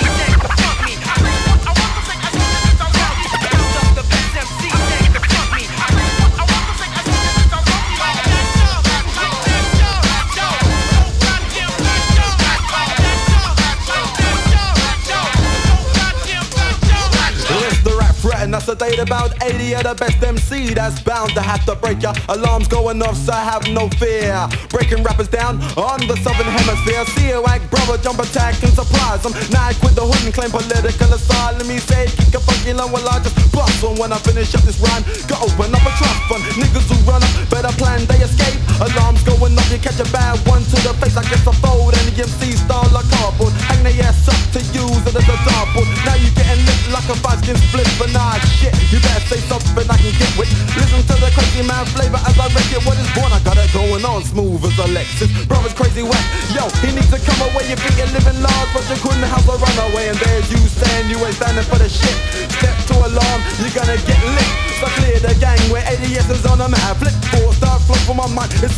[18.76, 22.14] date about 80 of the best MC that's bound to have to break ya.
[22.30, 24.48] Alarms going off, so have no fear.
[24.70, 27.06] Breaking rappers down on the southern hemisphere.
[27.18, 29.34] See a whack brother jump attack and surprise them.
[29.52, 31.68] Now I quit the hood and claim political asylum.
[31.70, 34.62] He said, kick a funky line while I just bust on when I finish up
[34.64, 35.04] this rhyme.
[35.28, 36.44] Go open up a trust fund.
[36.58, 38.58] Niggas who run up, better plan, they escape.
[38.80, 41.18] Alarms going off, you catch a bad one to the face.
[41.18, 43.54] I guess I fold and the MC style like cardboard.
[43.70, 45.88] Hang their ass up to use it as a dartboard.
[46.06, 48.74] Now you getting lit like a five skin split, but nah shit.
[48.92, 50.48] You better say something I can get with.
[50.80, 52.82] Listen to the crazy man flavor as I wreck it.
[52.88, 53.32] What is born?
[53.32, 55.30] I got it going on smooth as Alexis.
[55.46, 56.24] Brother's crazy whack.
[56.56, 57.68] Yo, he needs to come away.
[57.68, 60.08] You're living large, but you couldn't have a runaway.
[60.08, 62.18] And there's you saying you ain't standing for the shit.
[62.60, 64.73] Step to alarm, you're gonna get lit.
[64.84, 67.00] So clear the gang where ADS is on a map.
[67.00, 68.52] Flip four, start flow for my mind.
[68.60, 68.76] It's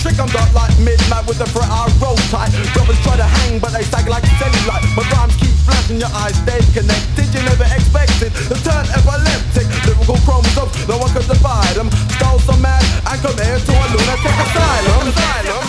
[0.00, 0.16] trick.
[0.16, 1.68] I'm dark like midnight with the threat.
[1.68, 2.48] I roll tight.
[2.72, 4.80] Brothers try to hang, but they sag like cellulite.
[4.96, 7.28] My rhymes keep flashing, your eyes stay connected.
[7.36, 9.68] You never expected the turn epileptic.
[9.84, 11.92] Lyrical chromosomes, no one could divide them.
[12.16, 12.80] Stole some mad
[13.12, 15.12] and come here to a lunatic asylum.
[15.12, 15.61] asylum.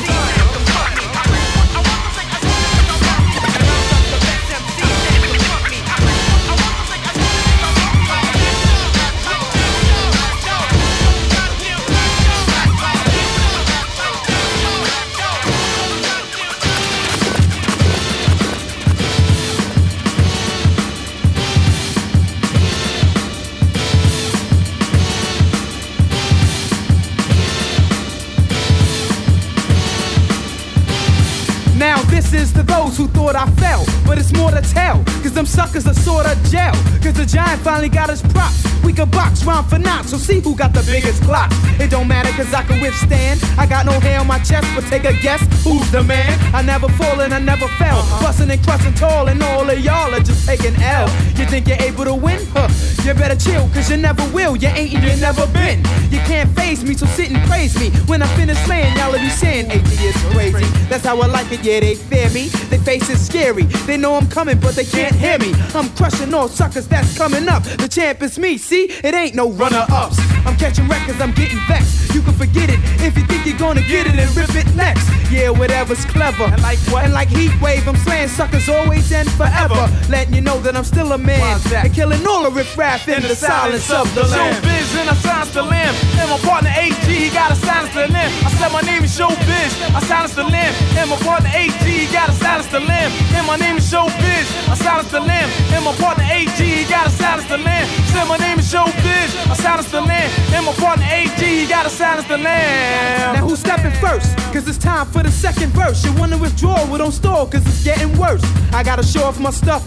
[32.94, 35.04] Those who thought I fell, but it's more to tell.
[35.24, 36.74] Cause them suckers are sorta gel.
[37.02, 38.64] Cause the giant finally got his props.
[38.84, 41.56] We can box round for knots, so see who got the biggest clocks.
[41.80, 43.41] It don't matter cause I can withstand.
[43.58, 46.38] I got no hair on my chest, but take a guess who's the man?
[46.54, 48.00] I never fall and I never fell.
[48.00, 48.26] Uh-huh.
[48.26, 51.10] Bustin' and crustin' tall, and all of y'all are just taking L.
[51.38, 52.46] You think you're able to win?
[52.54, 52.68] Huh.
[53.04, 54.56] You better chill, cause you never will.
[54.56, 55.80] You ain't and you never been.
[56.12, 57.89] You can't face me, so sit and praise me.
[58.08, 60.66] When I finish slaying, y'all will be saying, atheist crazy.
[60.89, 62.48] That's how I like it, yeah, they fear me.
[62.70, 63.63] They face is scary.
[63.88, 65.53] They know I'm coming, but they can't hear me.
[65.73, 67.63] I'm crushing all suckers that's coming up.
[67.63, 68.86] The champ is me, see?
[69.03, 70.17] It ain't no runner ups.
[70.45, 72.13] I'm catching records, I'm getting vexed.
[72.13, 75.09] You can forget it if you think you're gonna get it and rip it next.
[75.31, 76.43] Yeah, whatever's clever.
[76.43, 77.05] And like what?
[77.05, 79.89] And like heat wave, I'm slaying suckers always and forever.
[80.09, 81.59] Letting you know that I'm still a man.
[81.73, 84.53] And killing all the riff raff laugh in the silence of the lamb.
[84.53, 85.95] Showbiz and I silence the lamb.
[86.19, 88.31] And my partner AG, he gotta silence the lamb.
[88.45, 90.73] I said my name is Showbiz, I silence the lamb.
[90.97, 93.11] And my partner AG, he gotta silence the lamb.
[93.38, 95.47] And my name is Showbiz, I silence the lamb.
[95.74, 97.88] And my partner AG, he gotta silence the lamb.
[98.09, 100.30] Said my name is Showbiz, I silence the lamb.
[100.55, 103.36] And my partner AG, he gotta silence the lamb.
[103.36, 104.43] Now who's stepping first?
[104.54, 106.06] Cause it's time for the second verse.
[106.06, 108.43] You wanna withdraw, well don't stall, cause it's getting worse.
[108.72, 109.84] I gotta show off my stuff.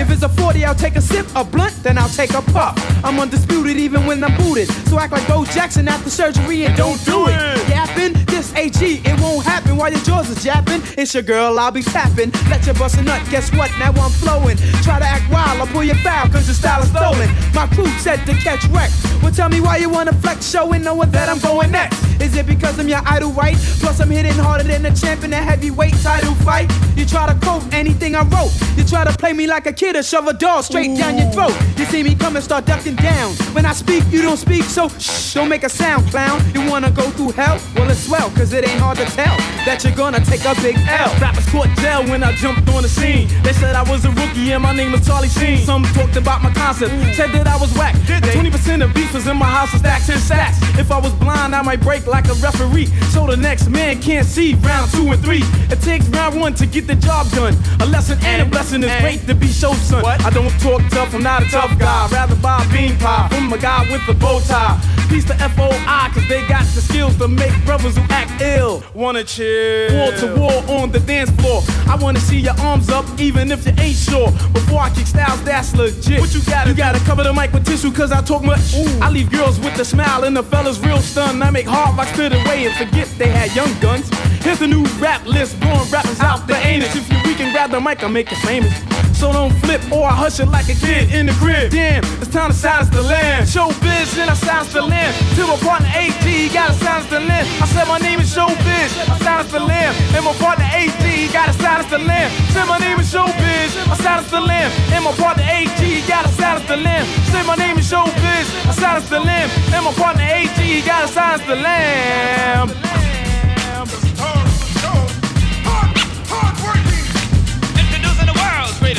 [0.00, 2.74] If it's a 40, I'll take a sip, a blunt, then I'll take a puff.
[3.04, 4.68] I'm undisputed even when I'm booted.
[4.88, 7.34] So act like Bo Jackson after surgery and don't do it.
[7.68, 10.80] Yapping, this AG, it won't happen while your jaws are japping.
[10.96, 12.30] It's your girl, I'll be tapping.
[12.48, 13.70] Let you bust a nut, guess what?
[13.78, 14.56] Now I'm flowing.
[14.82, 17.28] Try to act wild, I'll pull your foul, cause your style is stolen.
[17.52, 18.90] My crew said to catch wreck.
[19.22, 22.02] Well, tell me why you wanna flex, showing knowing that I'm going next.
[22.22, 23.56] Is it because I'm your idol, right?
[23.80, 26.70] Plus, I'm hitting harder than a champ in a heavyweight title fight.
[26.96, 28.52] You try to quote anything I wrote.
[28.76, 31.30] You try to play me like a kid or shove a doll straight down your
[31.32, 31.54] throat.
[31.76, 33.32] You see me coming, start ducking down.
[33.54, 36.40] When I speak, you don't speak, so shh, don't make a sound, clown.
[36.54, 37.60] You wanna go through hell?
[37.74, 39.36] Well, it's well, cause it ain't hard to tell
[39.66, 41.10] that you're gonna take a big L.
[41.20, 43.28] Rappers caught jail when I jumped on the scene.
[43.42, 45.58] They said I was a rookie and my name was Charlie Sheen.
[45.58, 47.94] Some talked about my concept, said that I was whack.
[47.96, 50.58] 20% of beef was in my house of stacks and sacks.
[50.78, 52.86] If I was blind, I might break like a referee.
[53.12, 55.42] So the next man can't see round two and three.
[55.70, 57.54] It takes round one to get the job done.
[57.80, 60.04] A lesson and a blessing is great to be show son.
[60.04, 62.08] I don't talk tough, I'm not a tough guy.
[62.12, 64.80] Rather buy a bean pie from a guy with a bow tie.
[65.08, 68.82] Peace to FOI, cause they got the skills to make brothers who act ill.
[68.92, 69.96] Wanna chill.
[69.96, 71.62] Wall to wall on the dance floor.
[71.88, 74.30] I wanna see your arms up, even if you ain't sure.
[74.52, 76.20] Before I kick styles, that's legit.
[76.20, 78.76] What you gotta You gotta cover the mic with tissue, cause I talk much.
[78.76, 79.00] Ooh.
[79.00, 81.42] I leave girls with a smile and the fellas real stunned.
[81.42, 84.08] I make hard rocks spit away and forget they had young guns.
[84.44, 86.94] Here's the new rap list, blowing rappers out the anus.
[86.94, 88.72] If you weak and grab the mic, I'll make you famous.
[89.18, 91.72] So don't flip or I hush it like a kid in the crib.
[91.72, 93.48] Damn, it's time to silence the land.
[93.48, 95.10] Showbiz and I silence the land.
[95.34, 96.22] To my partner AG,
[96.54, 97.48] gotta silence the land.
[97.58, 99.96] I said my name is Showbiz, I silence the land.
[100.14, 102.30] And my partner AG, gotta silence the land.
[102.54, 104.70] Said my name is Showbiz, I silence the land.
[104.94, 107.06] And my partner AG, gotta silence the land.
[107.34, 109.50] Say my name is Showbiz, I silence the lamb.
[109.74, 113.07] And my partner AG, gotta silence the lamb.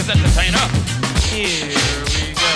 [0.09, 2.49] Here we go.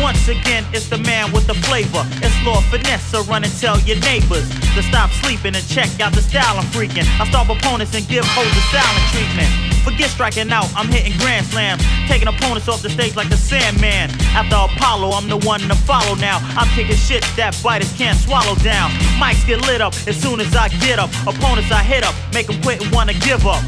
[0.00, 2.06] Once again, it's the man with the flavor.
[2.22, 6.12] It's Lord Finesse, so run and tell your neighbors to stop sleeping and check out
[6.12, 7.02] the style I'm freaking.
[7.18, 9.50] I stop opponents and give hoes a silent treatment.
[9.82, 11.82] Forget striking out, I'm hitting grand slams.
[12.06, 14.10] Taking opponents off the stage like the Sandman.
[14.38, 16.38] After Apollo, I'm the one to follow now.
[16.54, 18.90] I'm kicking shit that biters can't swallow down.
[19.18, 21.10] Mics get lit up as soon as I get up.
[21.26, 23.64] Opponents I hit up, make them quit and wanna give up.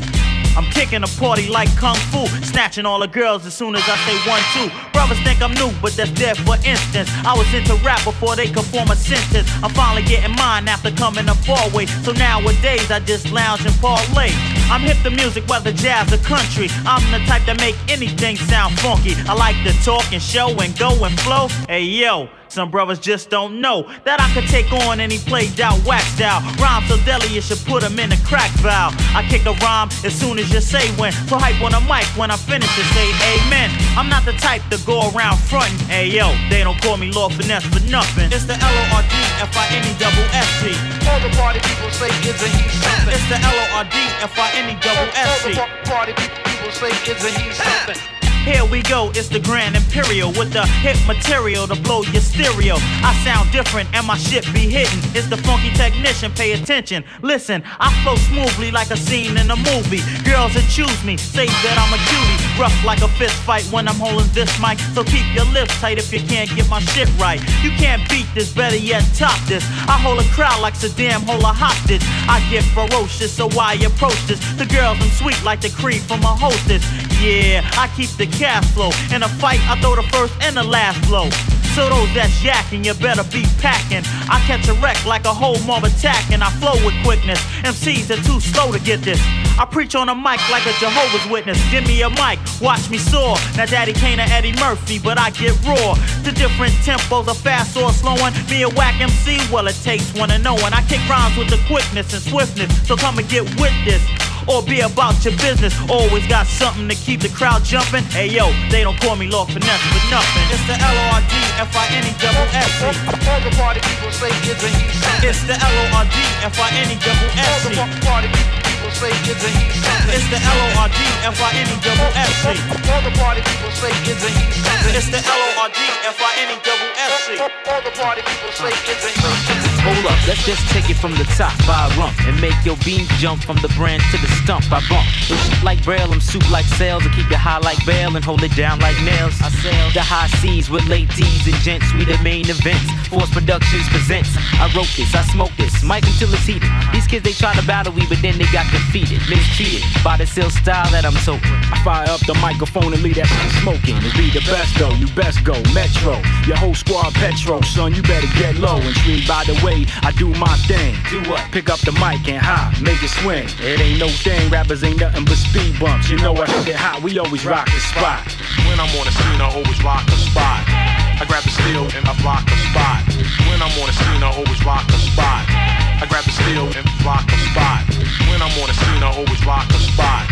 [0.57, 3.97] I'm kicking a party like Kung Fu, snatching all the girls as soon as I
[4.07, 4.69] say one, two.
[4.93, 7.11] Brothers think I'm new, but that's dead for instance.
[7.25, 9.49] I was into rap before they could form a sentence.
[9.63, 11.87] I'm finally getting mine after coming far way.
[11.87, 14.31] So nowadays I just lounge and parlay.
[14.71, 16.69] I'm hip to music, whether jazz or country.
[16.87, 19.15] I'm the type that make anything sound funky.
[19.29, 21.49] I like to talk and show and go and flow.
[21.69, 22.29] Hey yo.
[22.51, 26.43] Some brothers just don't know that I could take on any played out whack style.
[26.59, 28.93] Rhyme so deadly you should put 'em in a crack valve.
[29.15, 31.13] I kick a rhyme as soon as you say when.
[31.29, 33.71] So hype on the mic when I finish to say amen.
[33.97, 35.79] I'm not the type to go around frontin'.
[35.87, 38.33] Hey yo, they don't call me Lord Finesse for nothing.
[38.33, 39.15] It's the L-O-R-D
[39.47, 40.75] F-I-N-E double S-C.
[41.09, 43.15] All the party people say isn't he something?
[43.15, 45.55] It's the L-O-R-D F-I-N-E double S-C.
[45.55, 48.20] All the party people say isn't he something?
[48.45, 52.77] Here we go, it's the Grand Imperial with the hit material to blow your stereo.
[53.05, 54.99] I sound different and my shit be hitting.
[55.15, 57.05] It's the funky technician, pay attention.
[57.21, 60.01] Listen, I flow smoothly like a scene in a movie.
[60.25, 62.61] Girls that choose me say that I'm a cutie.
[62.61, 64.79] Rough like a fist fight when I'm holding this mic.
[64.97, 67.41] So keep your lips tight if you can't get my shit right.
[67.63, 69.65] You can't beat this, better yet top this.
[69.85, 72.03] I hold a crowd like Saddam hold a hostage.
[72.25, 74.41] I get ferocious, so why approach this?
[74.57, 76.83] The girls I'm sweet like the creep from a hostess.
[77.21, 78.91] Yeah, I keep the cash flow.
[79.15, 81.29] In a fight, I throw the first and the last blow.
[81.75, 84.03] So those that's yakking, you better be packing.
[84.29, 86.43] I catch a wreck like a whole mob attacking.
[86.43, 87.39] I flow with quickness.
[87.63, 89.21] MCs are too slow to get this.
[89.57, 91.59] I preach on a mic like a Jehovah's Witness.
[91.71, 93.37] Give me a mic, watch me soar.
[93.57, 95.95] Now Daddy Kane or Eddie Murphy, but I get raw.
[96.25, 98.35] To different tempos, a fast or slowing.
[98.51, 100.57] Me a whack MC, well it takes one to know.
[100.65, 102.71] And I kick rhymes with the quickness and swiftness.
[102.89, 104.03] So come and get with this
[104.47, 105.75] or be about your business.
[105.89, 108.05] Always got something to keep the crowd jumping.
[108.15, 110.47] Hey yo, they don't call me Lord Finesse for nothing.
[110.53, 112.91] It's the L O R D F I N E double S E.
[113.29, 115.29] All the party people say isn't he something?
[115.29, 117.79] It's the L O R D F I N E double S E.
[117.81, 118.61] All the party people
[119.01, 120.15] say, isn't he something?
[120.15, 122.47] It's the L-O-R-D, F-Y-N-E-double-S-C.
[122.91, 124.95] All the party people say, isn't he something?
[124.95, 125.79] It's the L-O-R-D,
[126.11, 127.39] F-Y-N-E-double-S-C.
[127.39, 129.70] All the party people say, isn't he something?
[129.81, 132.77] Hold up, let's just take it from the top by a rump and make your
[132.85, 134.65] beans jump from the branch to the stump.
[134.69, 135.09] I bump.
[135.25, 138.25] Yo, shit like braille, I'm soup like sails and keep it high like bail and
[138.25, 139.41] hold it down like nails.
[139.41, 141.89] I sail the high seas with ladies and gents.
[141.95, 142.93] We the main events.
[143.09, 144.37] Force Productions presents.
[144.61, 146.69] I wrote this, I smoke this, mic until it's heated.
[146.93, 150.27] These kids they try to battle we, but then they got defeated, mistreated by the
[150.27, 151.41] seal style that I'm so.
[151.41, 153.97] I fire up the microphone and leave that shit smoking.
[153.97, 156.21] To be the best though, you best go Metro.
[156.47, 158.77] Your whole squad petro, son, you better get low.
[158.77, 160.99] And treat by the way, I do my thing.
[161.11, 161.47] Do what?
[161.53, 163.47] Pick up the mic and hop, make it swing.
[163.63, 166.11] It ain't no thing, rappers ain't nothing but speed bumps.
[166.11, 168.27] You know I hit it hot, we always rock the spot.
[168.67, 170.67] When I'm on the scene, I always rock the spot.
[170.67, 173.07] I grab the steel and I block the spot.
[173.47, 175.47] When I'm on the scene, I always rock the spot.
[175.47, 177.87] I grab the steel and block the spot.
[178.27, 180.27] When I'm on the scene, I always rock the spot.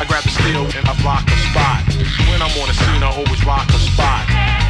[0.00, 1.84] I grab the steel and I block the spot.
[2.32, 4.27] When I'm on the scene, I always rock the spot.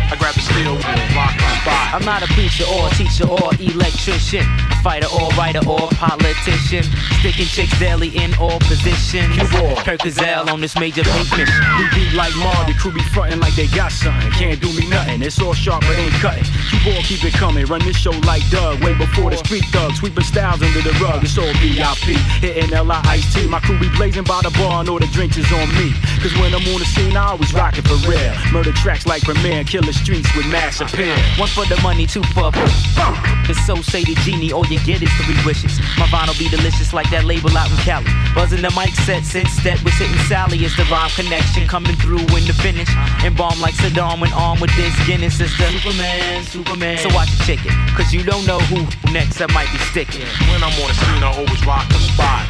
[0.09, 1.93] I grab the steel and block the spot.
[1.93, 4.41] I'm not a preacher or teacher or electrician,
[4.73, 6.81] a fighter or writer or politician.
[7.21, 9.37] Sticking chicks daily in all positions.
[9.85, 11.51] Kirk Gazelle on this major pavement.
[11.77, 14.33] We beat like Marty, crew be frontin' like they got something.
[14.33, 16.45] Can't do me nothing, it's all sharp but ain't cutting.
[16.73, 18.83] Keep on, keep it coming, run this show like Doug.
[18.83, 21.23] Way before the street thugs, sweeping styles under the rug.
[21.23, 23.03] It's all VIP, hitting L.I.
[23.13, 23.47] Ice T.
[23.47, 25.93] My crew be blazing by the bar and all the drinks is on me.
[26.25, 28.33] Cause when I'm on the scene, I always rock it for real.
[28.53, 31.15] Murder tracks like Premier, kill the streets with mass appeal.
[31.37, 32.51] One for the money, two for
[33.51, 35.79] It's so say the genie, all you get is three wishes.
[35.99, 38.07] My vinyl be delicious like that label out in Cali.
[38.35, 40.59] Buzzing the mic set since that was hitting Sally.
[40.65, 42.89] It's the rhyme connection coming through in the finish.
[43.27, 46.99] And bomb like Saddam when armed with this Guinness the Superman, Superman.
[46.99, 50.27] So watch your chicken, cause you don't know who next I might be sticking.
[50.49, 52.47] When I'm on the scene, I always rock the spot.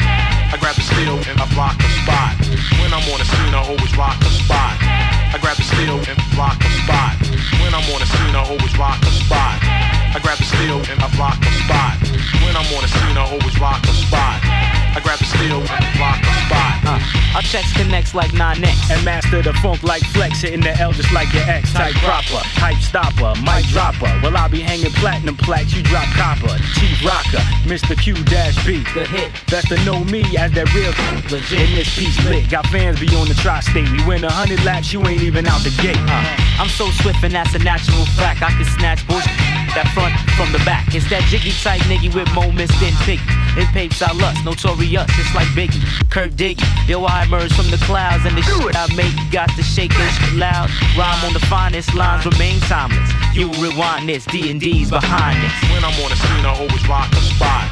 [0.52, 2.34] I grab the steel and I block the spot.
[2.80, 5.17] When I'm on the scene, I always rock the spot.
[5.28, 7.16] I grab the steel and block the spot.
[7.60, 9.60] When I'm on the scene, I always rock the spot.
[9.60, 12.00] I grab the steel and I block the spot.
[12.40, 14.57] When I'm on the scene, I always rock the spot.
[14.96, 16.78] I grab the steel and block the spot.
[16.88, 18.90] Uh, our checks connects like 9X.
[18.90, 21.72] And master the funk like flex, hitting the L just like your ex.
[21.72, 24.08] Type proper, hype stopper, mic dropper.
[24.22, 26.56] Well, I be hanging platinum plaques, you drop copper.
[26.74, 27.98] Chief rocker, Mr.
[27.98, 28.84] Q dash B.
[28.94, 29.32] The hit.
[29.48, 30.92] Best to know me as that real
[31.30, 31.68] legit.
[31.68, 33.90] In this piece lit, got fans be on the tri-state.
[33.90, 36.00] We win a hundred laps, you ain't even out the gate.
[36.08, 38.42] Uh, I'm so swift and that's a natural fact.
[38.42, 39.36] I can snatch bullshit
[39.74, 40.94] that front from the back.
[40.94, 43.22] It's that jiggy type nigga with moments than piggy.
[43.54, 45.84] It papes our lust, notorious, just like Biggie.
[46.08, 49.62] Kurt Diggy, yo, I emerge from the clouds and the shit I make got to
[49.62, 50.70] shake this shit loud.
[50.96, 53.12] Rhyme on the finest lines remain timeless.
[53.34, 55.52] You rewind this, D&D's behind this.
[55.68, 57.68] When I'm on the scene, I always rock the spot.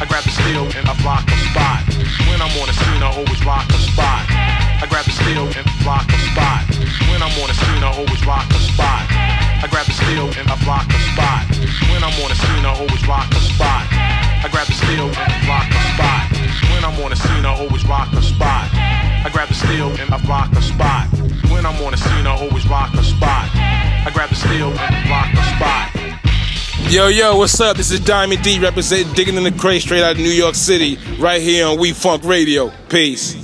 [0.00, 1.84] I grab the steel and I block the spot.
[2.32, 4.24] When I'm on the scene, I always rock the spot.
[4.80, 6.64] I grab the steel and block the spot.
[7.12, 9.04] When I'm on the scene, I always rock the spot.
[9.60, 11.44] I grab the steel and I block the spot.
[11.92, 13.84] When I'm on the scene, I always rock the spot.
[14.44, 16.33] I grab the steel and I block the spot.
[16.74, 18.68] When I'm on the scene, I always rock the spot.
[18.74, 21.06] I grab the steel and I block the spot.
[21.50, 23.48] When I'm on the scene, I always rock the spot.
[23.54, 26.92] I grab the steel and block the spot.
[26.92, 27.76] Yo, yo, what's up?
[27.76, 30.98] This is Diamond D representing Digging in the Crate straight out of New York City,
[31.18, 32.70] right here on WEFUNK Radio.
[32.88, 33.34] Peace.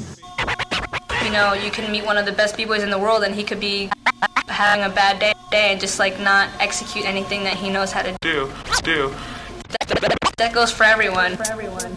[1.25, 3.45] You know, you can meet one of the best b-boys in the world and he
[3.45, 3.91] could be
[4.49, 8.03] having a bad day, day and just like not execute anything that he knows how
[8.03, 8.51] to do.
[8.83, 9.15] Do.
[9.89, 11.37] That, that goes for everyone.
[11.37, 11.97] For everyone.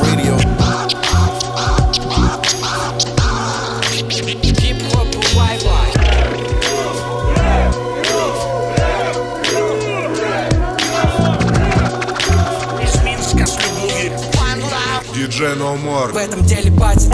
[15.61, 16.11] No more.
[16.11, 17.07] В этом деле батя.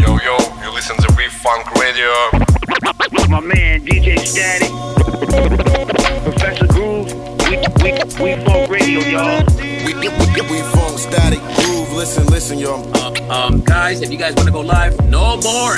[0.00, 2.08] Yo, yo, you listen to WEFUNK Radio.
[3.28, 4.70] My man, DJ Static.
[6.24, 7.12] Professor Groove.
[7.50, 7.92] We, we,
[8.22, 9.44] we Funk Radio, y'all.
[9.84, 11.92] We, we, we Funk Static Groove.
[11.92, 12.80] Listen, listen, y'all.
[12.96, 15.76] Um, um, guys, if you guys want to go live, no more.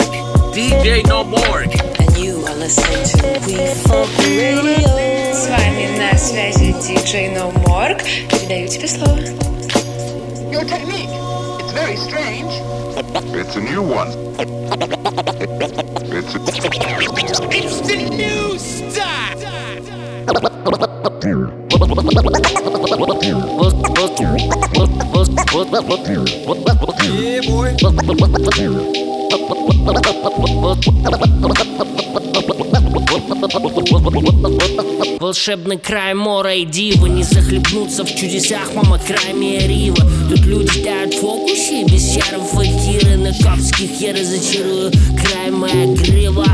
[0.54, 1.91] DJ Nomork.
[2.21, 5.33] And you are listening to We Funk Radio.
[5.33, 8.03] С вами на связи диджей No Morg.
[8.29, 9.19] Передаю тебе слово.
[10.51, 11.09] Your technique,
[11.59, 12.53] it's very strange.
[13.35, 14.09] It's a new one.
[16.11, 16.39] It's a...
[17.51, 19.37] It's the new style.
[27.03, 27.75] Yeah, boy.
[35.20, 39.34] Волшебный край мора и дива Не захлебнуться в чудесах, мама, край
[39.66, 44.90] Рива Тут люди ставят в фокусе Без чаров факиры На капских я разочарую.
[45.22, 46.46] Край моя грива.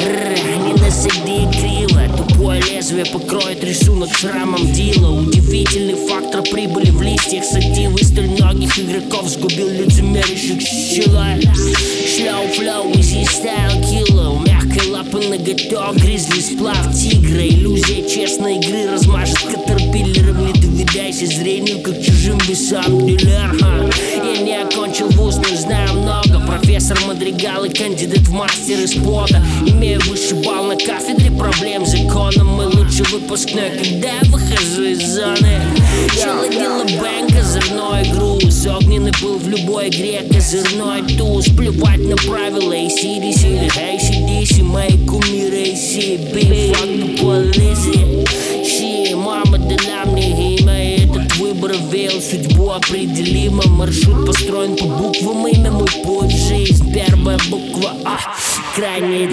[0.00, 5.10] Не насади криво Тупое лезвие покроет рисунок шрамом дила.
[5.10, 8.02] Удивительный фактор прибыли в листьях сативы.
[8.02, 11.26] Столь многих игроков сгубил лицемерящих щела
[12.16, 14.11] Шляу флоу, изи стайл килла
[15.26, 23.06] многоток, гризли сплав тигра Иллюзия честной игры размажет катерпиллером ледве доверяйся зрению, как чужим весам
[23.06, 23.90] Дилер, ха.
[24.16, 26.40] Я не окончил вуз, но знаю много.
[26.46, 29.42] Профессор Мадригал и кандидат в мастеры спорта.
[29.66, 32.48] Имею высший балл на кафедре проблем с законом.
[32.48, 35.60] Мой лучший выпускной, когда я выхожу из зоны?
[36.14, 41.46] Челодила бэнк, озорной груз Огненный был в любой игре, козырной туз.
[41.46, 49.72] Плевать на правила, ACDC или ACDC Мои кумиры ACB, fuck the police Щи, мама и
[49.74, 50.11] Этот
[51.52, 55.70] выбор вел судьбу определима Маршрут построен по буквам, имя.
[55.70, 58.18] Мой путь Жизнь, первая буква А,
[58.74, 59.30] крайняя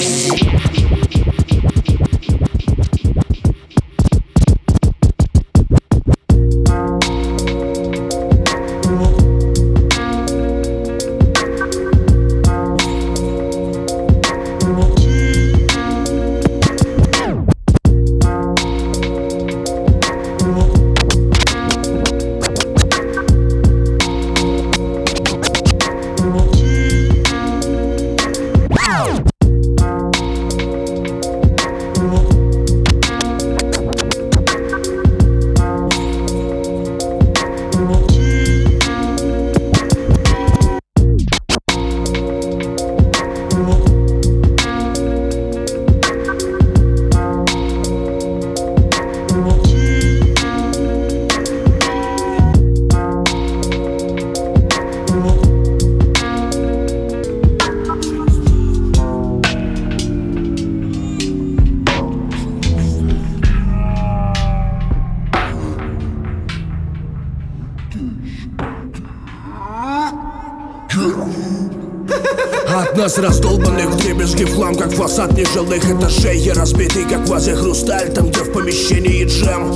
[73.09, 76.37] Нас раздолбанных дребезги в хлам Как фасад нежилых этажей.
[76.37, 79.75] Я разбитый, как вазе хрусталь Там, где в помещении джем.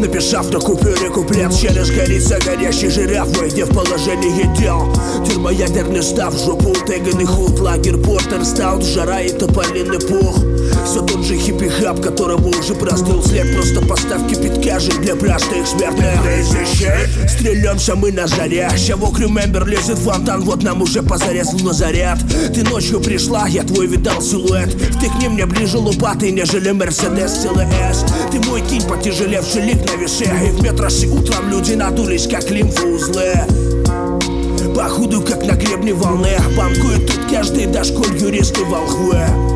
[0.00, 4.92] Написав на купюре куплет Через горица горящий жираф Выйдя в положение дел.
[5.24, 10.40] Термоядерный став Жопу утеганный худ Лагерь портер стаут Жара и тополиный пух
[11.72, 13.54] Хиппи-хаб Которого уже простыл след.
[13.54, 16.20] Просто поставь кипятка же для простых смертных.
[17.28, 18.68] Стрелемся мы на заре.
[18.76, 22.18] Чего Remember лезет в фонтан Вот нам уже позарез в лазарет
[22.54, 24.72] Ты ночью пришла, я твой видал силуэт.
[24.72, 30.50] Втыкни мне ближе лопаты, нежели Мерседес ЦЛС Ты мой кинь, потяжелевший лик на веше И
[30.50, 33.34] в метросе утром люди надулись, как лимфоузлы
[34.74, 36.30] Походу, как на гребне волны.
[36.56, 39.51] Банкует тут каждый дошколь юристы волхвы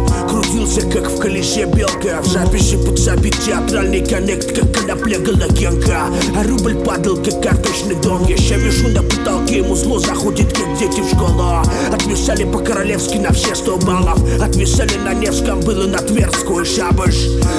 [0.46, 6.06] Крутился, как в колесе белка В записи подзабит театральный коннект Как конопля галогенка
[6.36, 10.78] А рубль падал, как карточный дом Я ща вижу на потолке, ему зло заходит, как
[10.78, 11.62] дети в школу
[11.92, 17.16] Отвисали по-королевски на все сто баллов Отвисали на Невском, было на Тверскую шабаш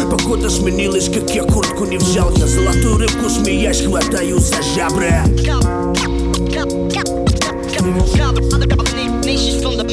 [0.10, 5.14] Погода сменилась, как я куртку не взял Я золотую рыбку, смеясь, хватаю за жабры
[9.28, 9.87] Combinations from the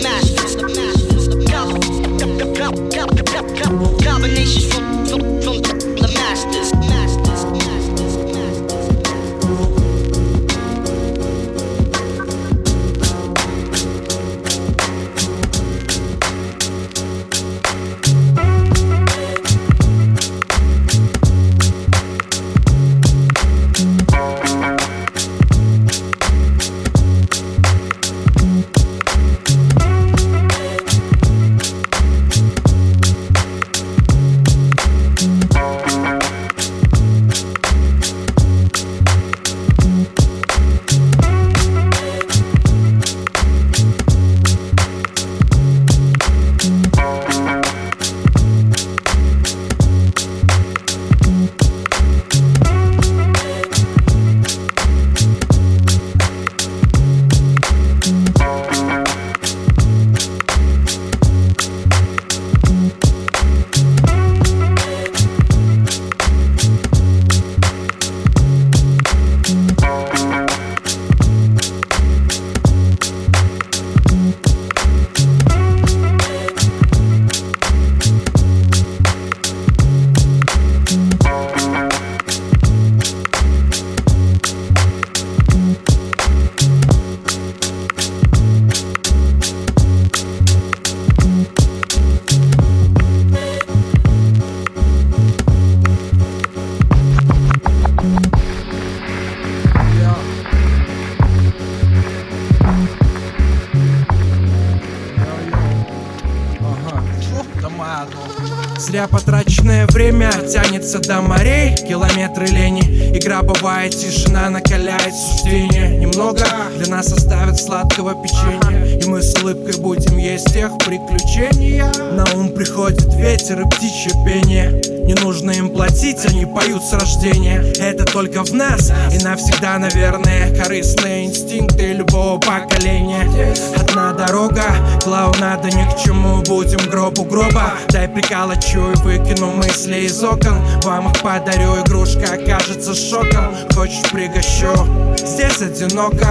[109.04, 112.82] Зря потраченное время тянется до морей Километры лени.
[113.16, 115.96] Игра бывает, тишина накаляет суждение.
[115.98, 116.44] Немного
[116.76, 118.98] для нас оставят сладкого печенья.
[118.98, 121.92] И мы с улыбкой будем есть тех приключения.
[122.12, 124.82] На ум приходит ветер и птичье пение.
[125.04, 127.62] Не нужно им платить, они поют с рождения.
[127.78, 133.28] Это только в нас и навсегда, наверное Корыстные инстинкты любого поколения.
[133.76, 134.64] Одна дорога,
[135.02, 136.42] клоунада ни к чему.
[136.42, 137.74] Будем гроб у гроба.
[137.90, 139.52] Дай приколочу и выкину
[139.84, 143.54] мысли из окон Вам их подарю, игрушка окажется шоком.
[143.74, 144.72] Хочешь пригощу?
[145.16, 146.26] Здесь одиноко.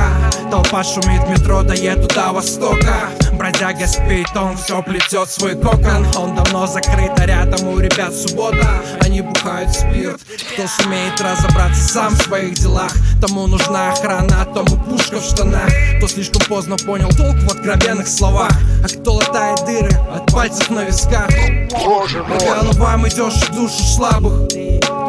[0.50, 6.06] Толпа шумит, метро доеду до востока Бродяга спит, он все плетет свой кокон.
[6.16, 8.84] Он давно закрыт, а рядом у ребят суббота.
[9.02, 10.22] Они бухают спирт
[10.54, 12.92] Кто сумеет разобраться сам в своих делах?
[13.22, 15.70] Тому нужна охрана, тому пушка в штанах.
[15.98, 18.52] Кто слишком поздно понял толк в откровенных словах?
[18.84, 21.30] А кто латает дыры от пальцев на висках?
[21.72, 24.48] По головам идешь в душу слабых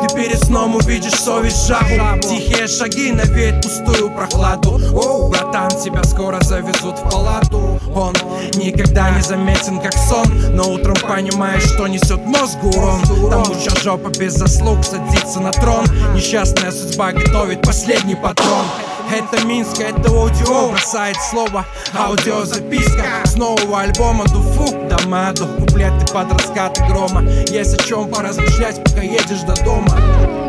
[0.07, 2.21] ты перед сном увидишь совесть жабу.
[2.21, 4.81] Тихие шаги навеют пустую прохладу.
[4.93, 8.13] Оу, братан, тебя скоро завезут в палату Он
[8.55, 10.27] никогда не заметен как сон.
[10.53, 13.03] Но утром понимаешь, что несет мозгу урон.
[13.31, 15.85] Тому, чья жопа без заслуг садится на трон.
[16.15, 18.65] Несчастная судьба готовит последний патрон.
[19.13, 21.65] Это Минск, это аудио бросает слово.
[21.97, 27.23] Аудиозаписка с нового альбома Дуфу до Маду Куплеты под раскаты грома.
[27.49, 30.44] Есть о чем поразмышлять, пока едешь до дома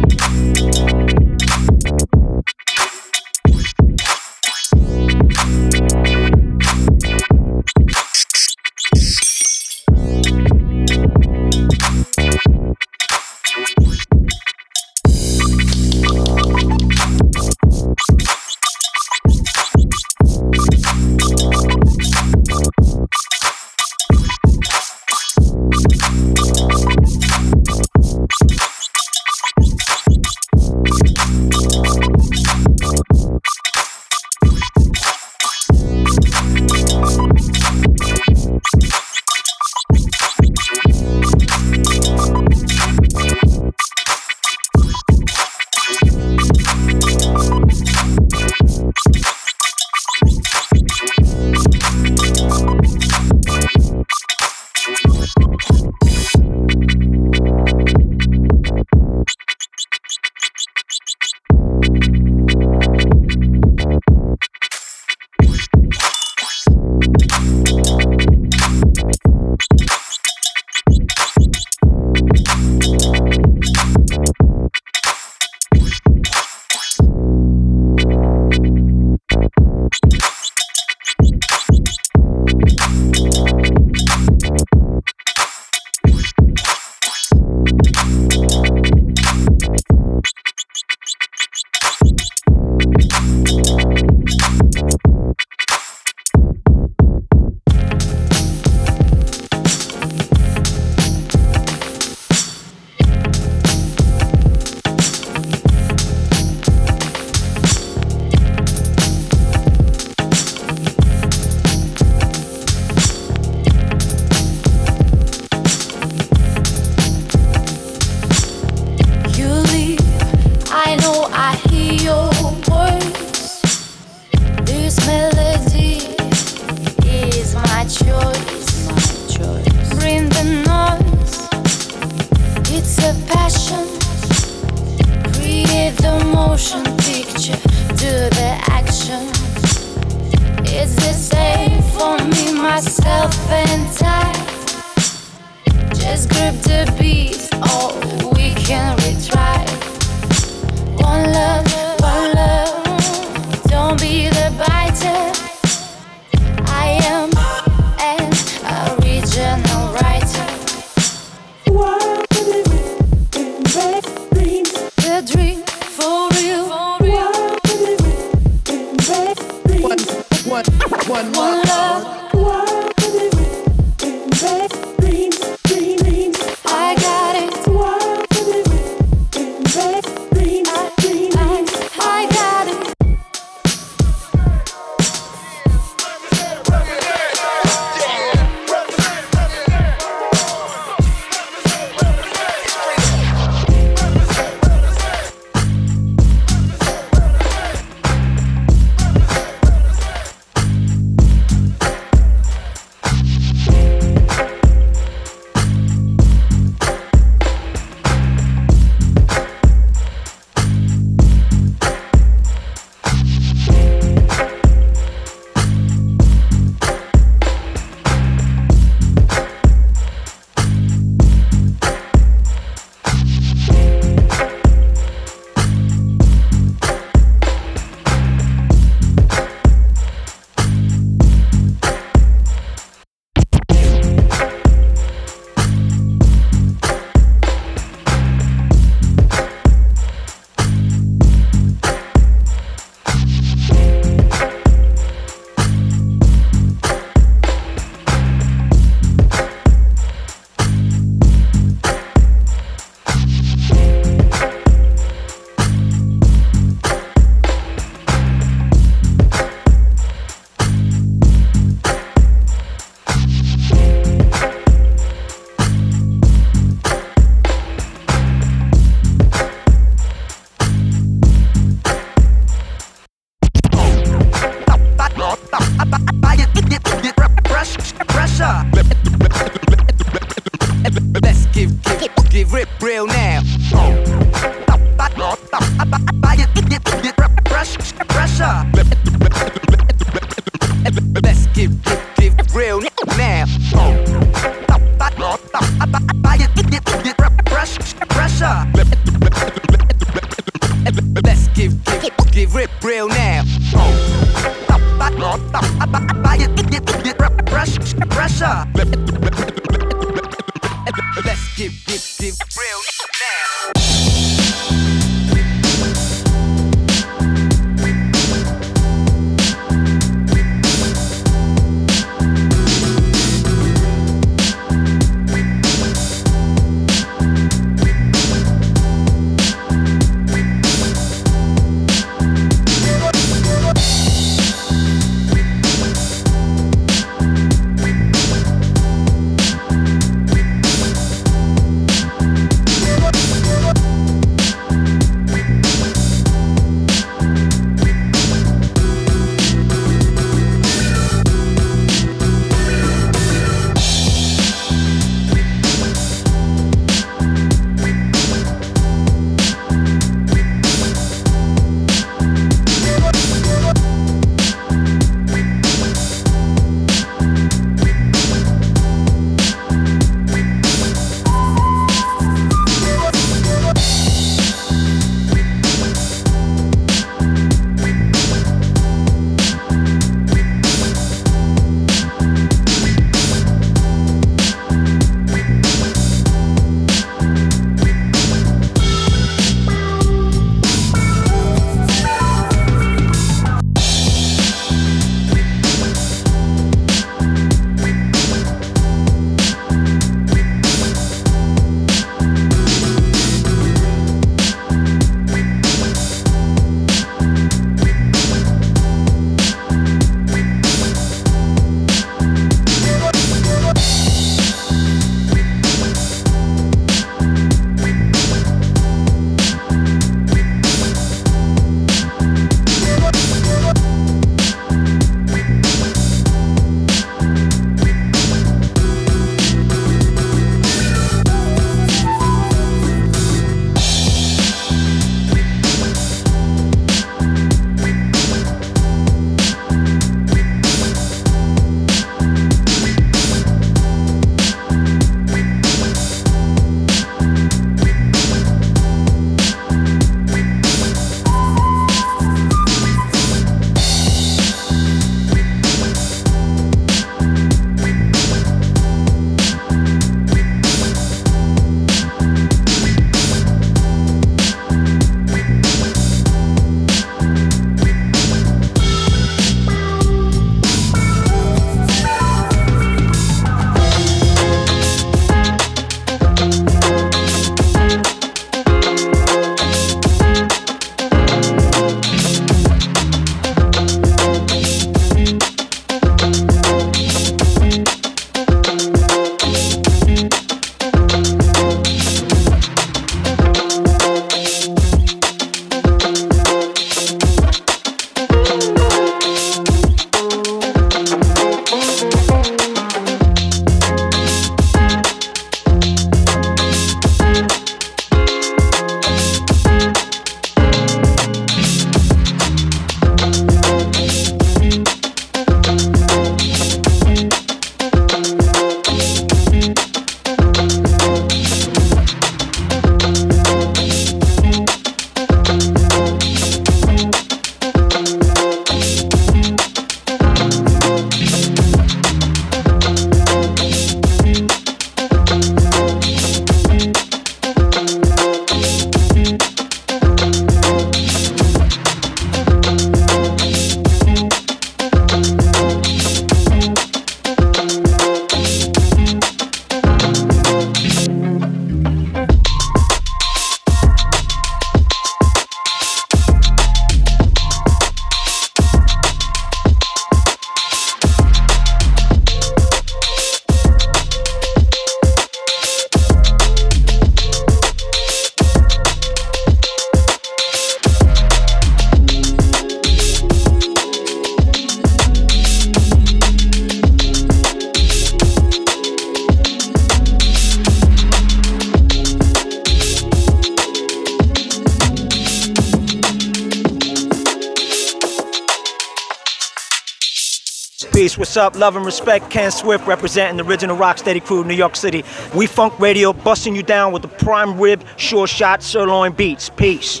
[591.30, 591.54] What's up?
[591.54, 592.28] Love and respect.
[592.28, 595.04] Ken Swift representing the original Rocksteady crew, New York City.
[595.32, 599.48] WEFUNK Radio busting you down with the prime rib, sure shot, sirloin beats.
[599.48, 600.00] Peace.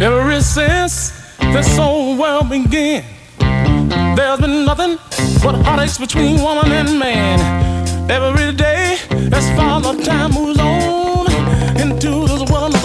[0.00, 1.10] Ever since
[1.40, 3.04] this whole world began,
[4.14, 4.96] there's been nothing
[5.42, 8.08] but heartaches between woman and man.
[8.08, 12.83] Every day, as far as time moves on into this world.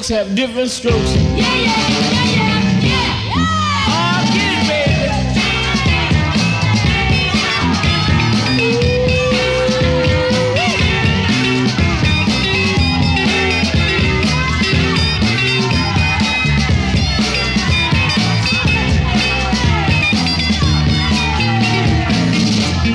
[0.00, 1.14] folks have different strokes.
[1.14, 3.36] Yeah, yeah, yeah, yeah, yeah.
[3.86, 4.64] Ah, get it,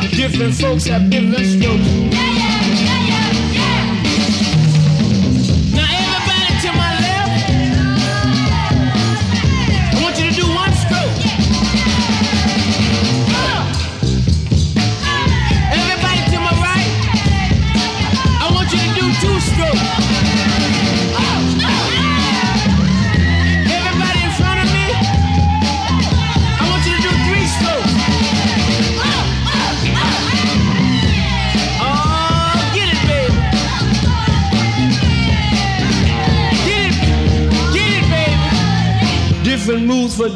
[0.10, 0.16] baby.
[0.16, 2.35] Different folks have different strokes.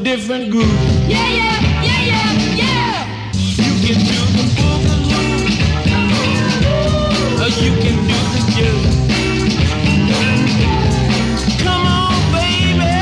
[0.09, 0.67] Different groups.
[1.07, 2.31] Yeah, yeah, yeah, yeah,
[2.61, 3.05] yeah.
[3.61, 5.37] You can do the boogaloo,
[7.43, 8.81] or you can do the jerk.
[11.63, 12.93] Come on, baby,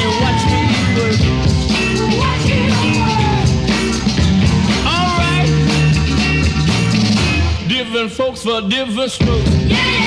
[0.00, 0.62] and watch me
[0.96, 1.20] work.
[2.22, 2.60] Watch me
[3.10, 3.48] work.
[4.92, 5.48] All right,
[7.68, 9.50] different folks for different strokes.
[9.70, 10.01] Ah,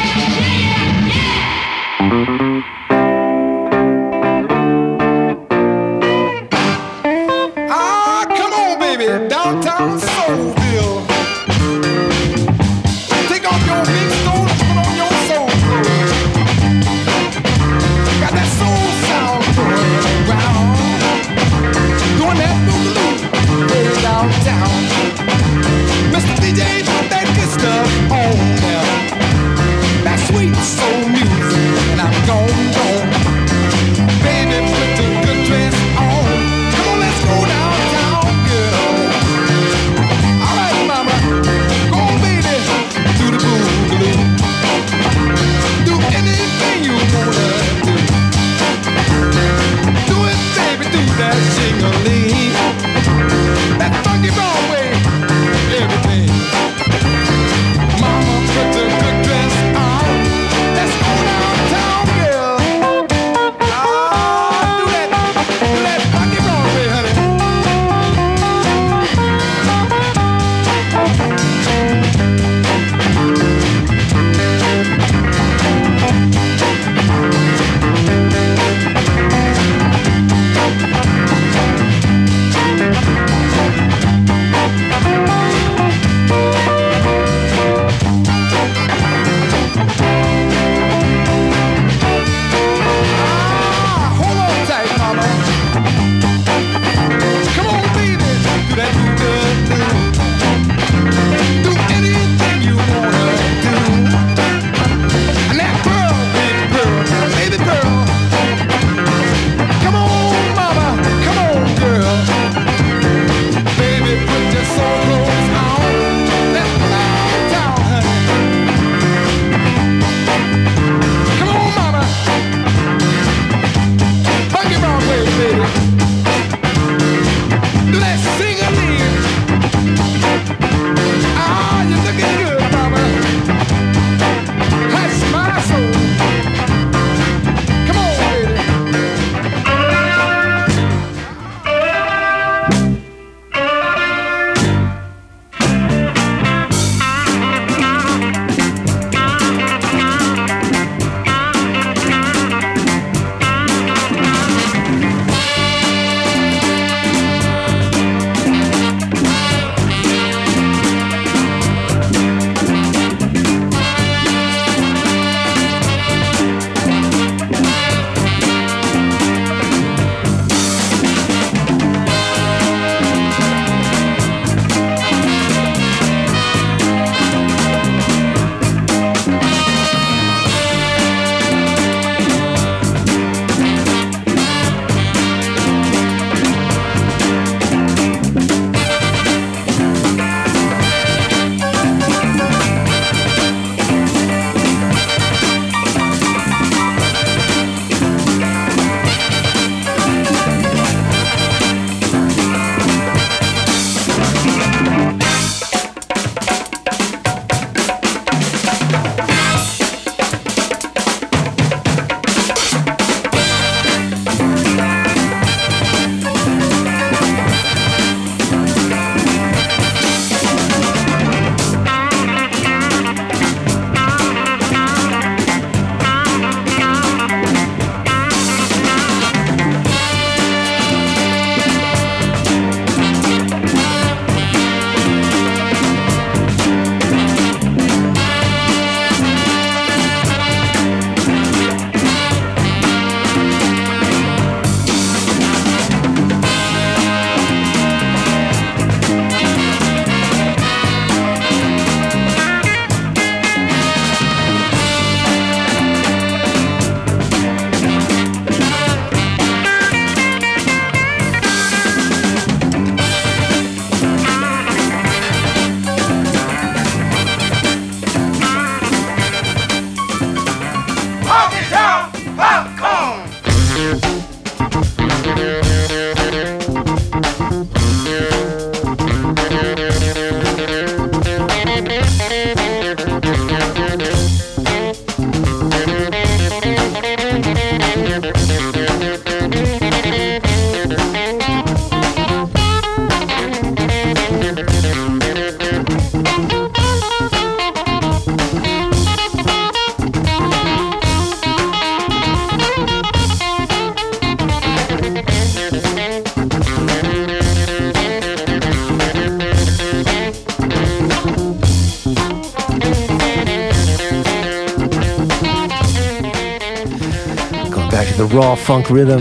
[318.66, 319.20] funk rhythm,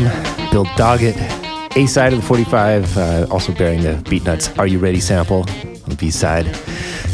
[0.51, 1.17] Bill Doggett.
[1.77, 5.91] A side of the 45, uh, also bearing the Beatnuts Are You Ready sample on
[5.91, 6.47] the B side.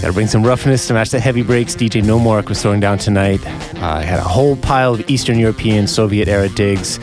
[0.00, 3.44] Gotta bring some roughness to match the heavy breaks DJ Nomork was throwing down tonight.
[3.82, 6.98] Uh, I had a whole pile of Eastern European Soviet era digs,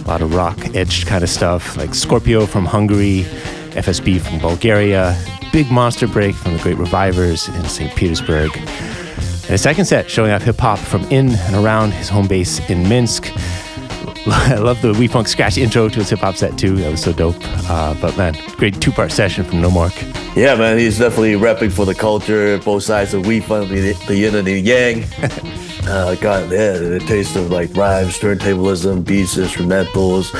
[0.00, 3.22] a lot of rock edged kind of stuff like Scorpio from Hungary,
[3.74, 5.16] FSB from Bulgaria,
[5.52, 7.94] big monster break from the Great Revivers in St.
[7.94, 8.50] Petersburg.
[8.56, 12.58] And a second set showing off hip hop from in and around his home base
[12.68, 13.31] in Minsk.
[14.52, 16.76] I love the WEFUNK scratch intro to his hip hop set too.
[16.76, 17.36] That was so dope.
[17.70, 19.94] Uh, but man, great two part session from Nomork.
[20.36, 24.34] Yeah, man, he's definitely repping for the culture, both sides of WEFUNK, the, the yin
[24.34, 25.04] and the yang.
[25.88, 30.32] uh, got yeah, the taste of like rhymes, turntablism, beats, instrumentals,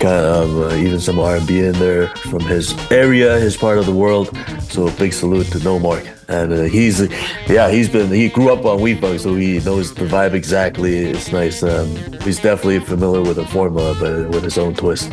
[0.00, 3.92] kind of uh, even some R&B in there from his area, his part of the
[3.92, 4.36] world.
[4.70, 6.06] So a big salute to Nomork.
[6.28, 7.00] And uh, he's,
[7.48, 10.96] yeah, he's been, he grew up on Funk, so he knows the vibe exactly.
[11.10, 11.62] It's nice.
[11.62, 11.88] Um,
[12.22, 15.10] he's definitely familiar with the formula, but with his own twist.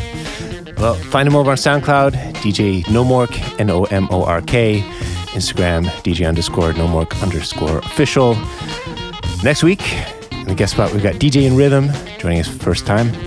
[0.78, 4.84] Well, find him over on SoundCloud, DJ Nomork, N O M O R K.
[5.38, 8.36] Instagram, DJ underscore Nomork underscore official.
[9.44, 9.82] Next week,
[10.32, 11.90] in the guest spot, we've got DJ in Rhythm
[12.20, 13.27] joining us first time.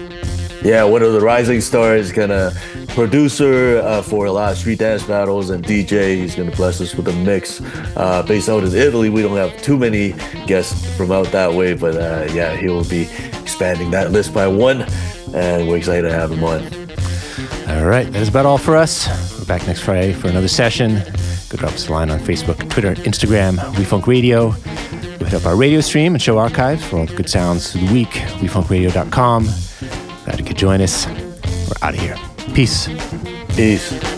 [0.62, 2.54] Yeah, one of the rising stars, kind of
[2.88, 6.16] producer uh, for a lot of street dance battles and DJ.
[6.16, 7.62] He's going to bless us with a mix.
[7.96, 10.12] Uh, based out in Italy, we don't have too many
[10.46, 13.08] guests from out that way, but uh, yeah, he will be
[13.40, 14.82] expanding that list by one,
[15.34, 16.62] and we're excited to have him on.
[17.70, 19.08] All right, that is about all for us.
[19.38, 20.96] We're back next Friday for another session.
[21.48, 24.50] Go drop us a line on Facebook, Twitter, Instagram, WEFUNK Radio.
[24.50, 27.94] Hit up our radio stream and show archives for all the good sounds through the
[27.94, 28.10] week,
[28.40, 29.48] wefunkradio.com.
[30.30, 31.08] Glad you could join us.
[31.08, 32.16] We're out of here.
[32.54, 32.86] Peace.
[33.56, 34.09] Peace.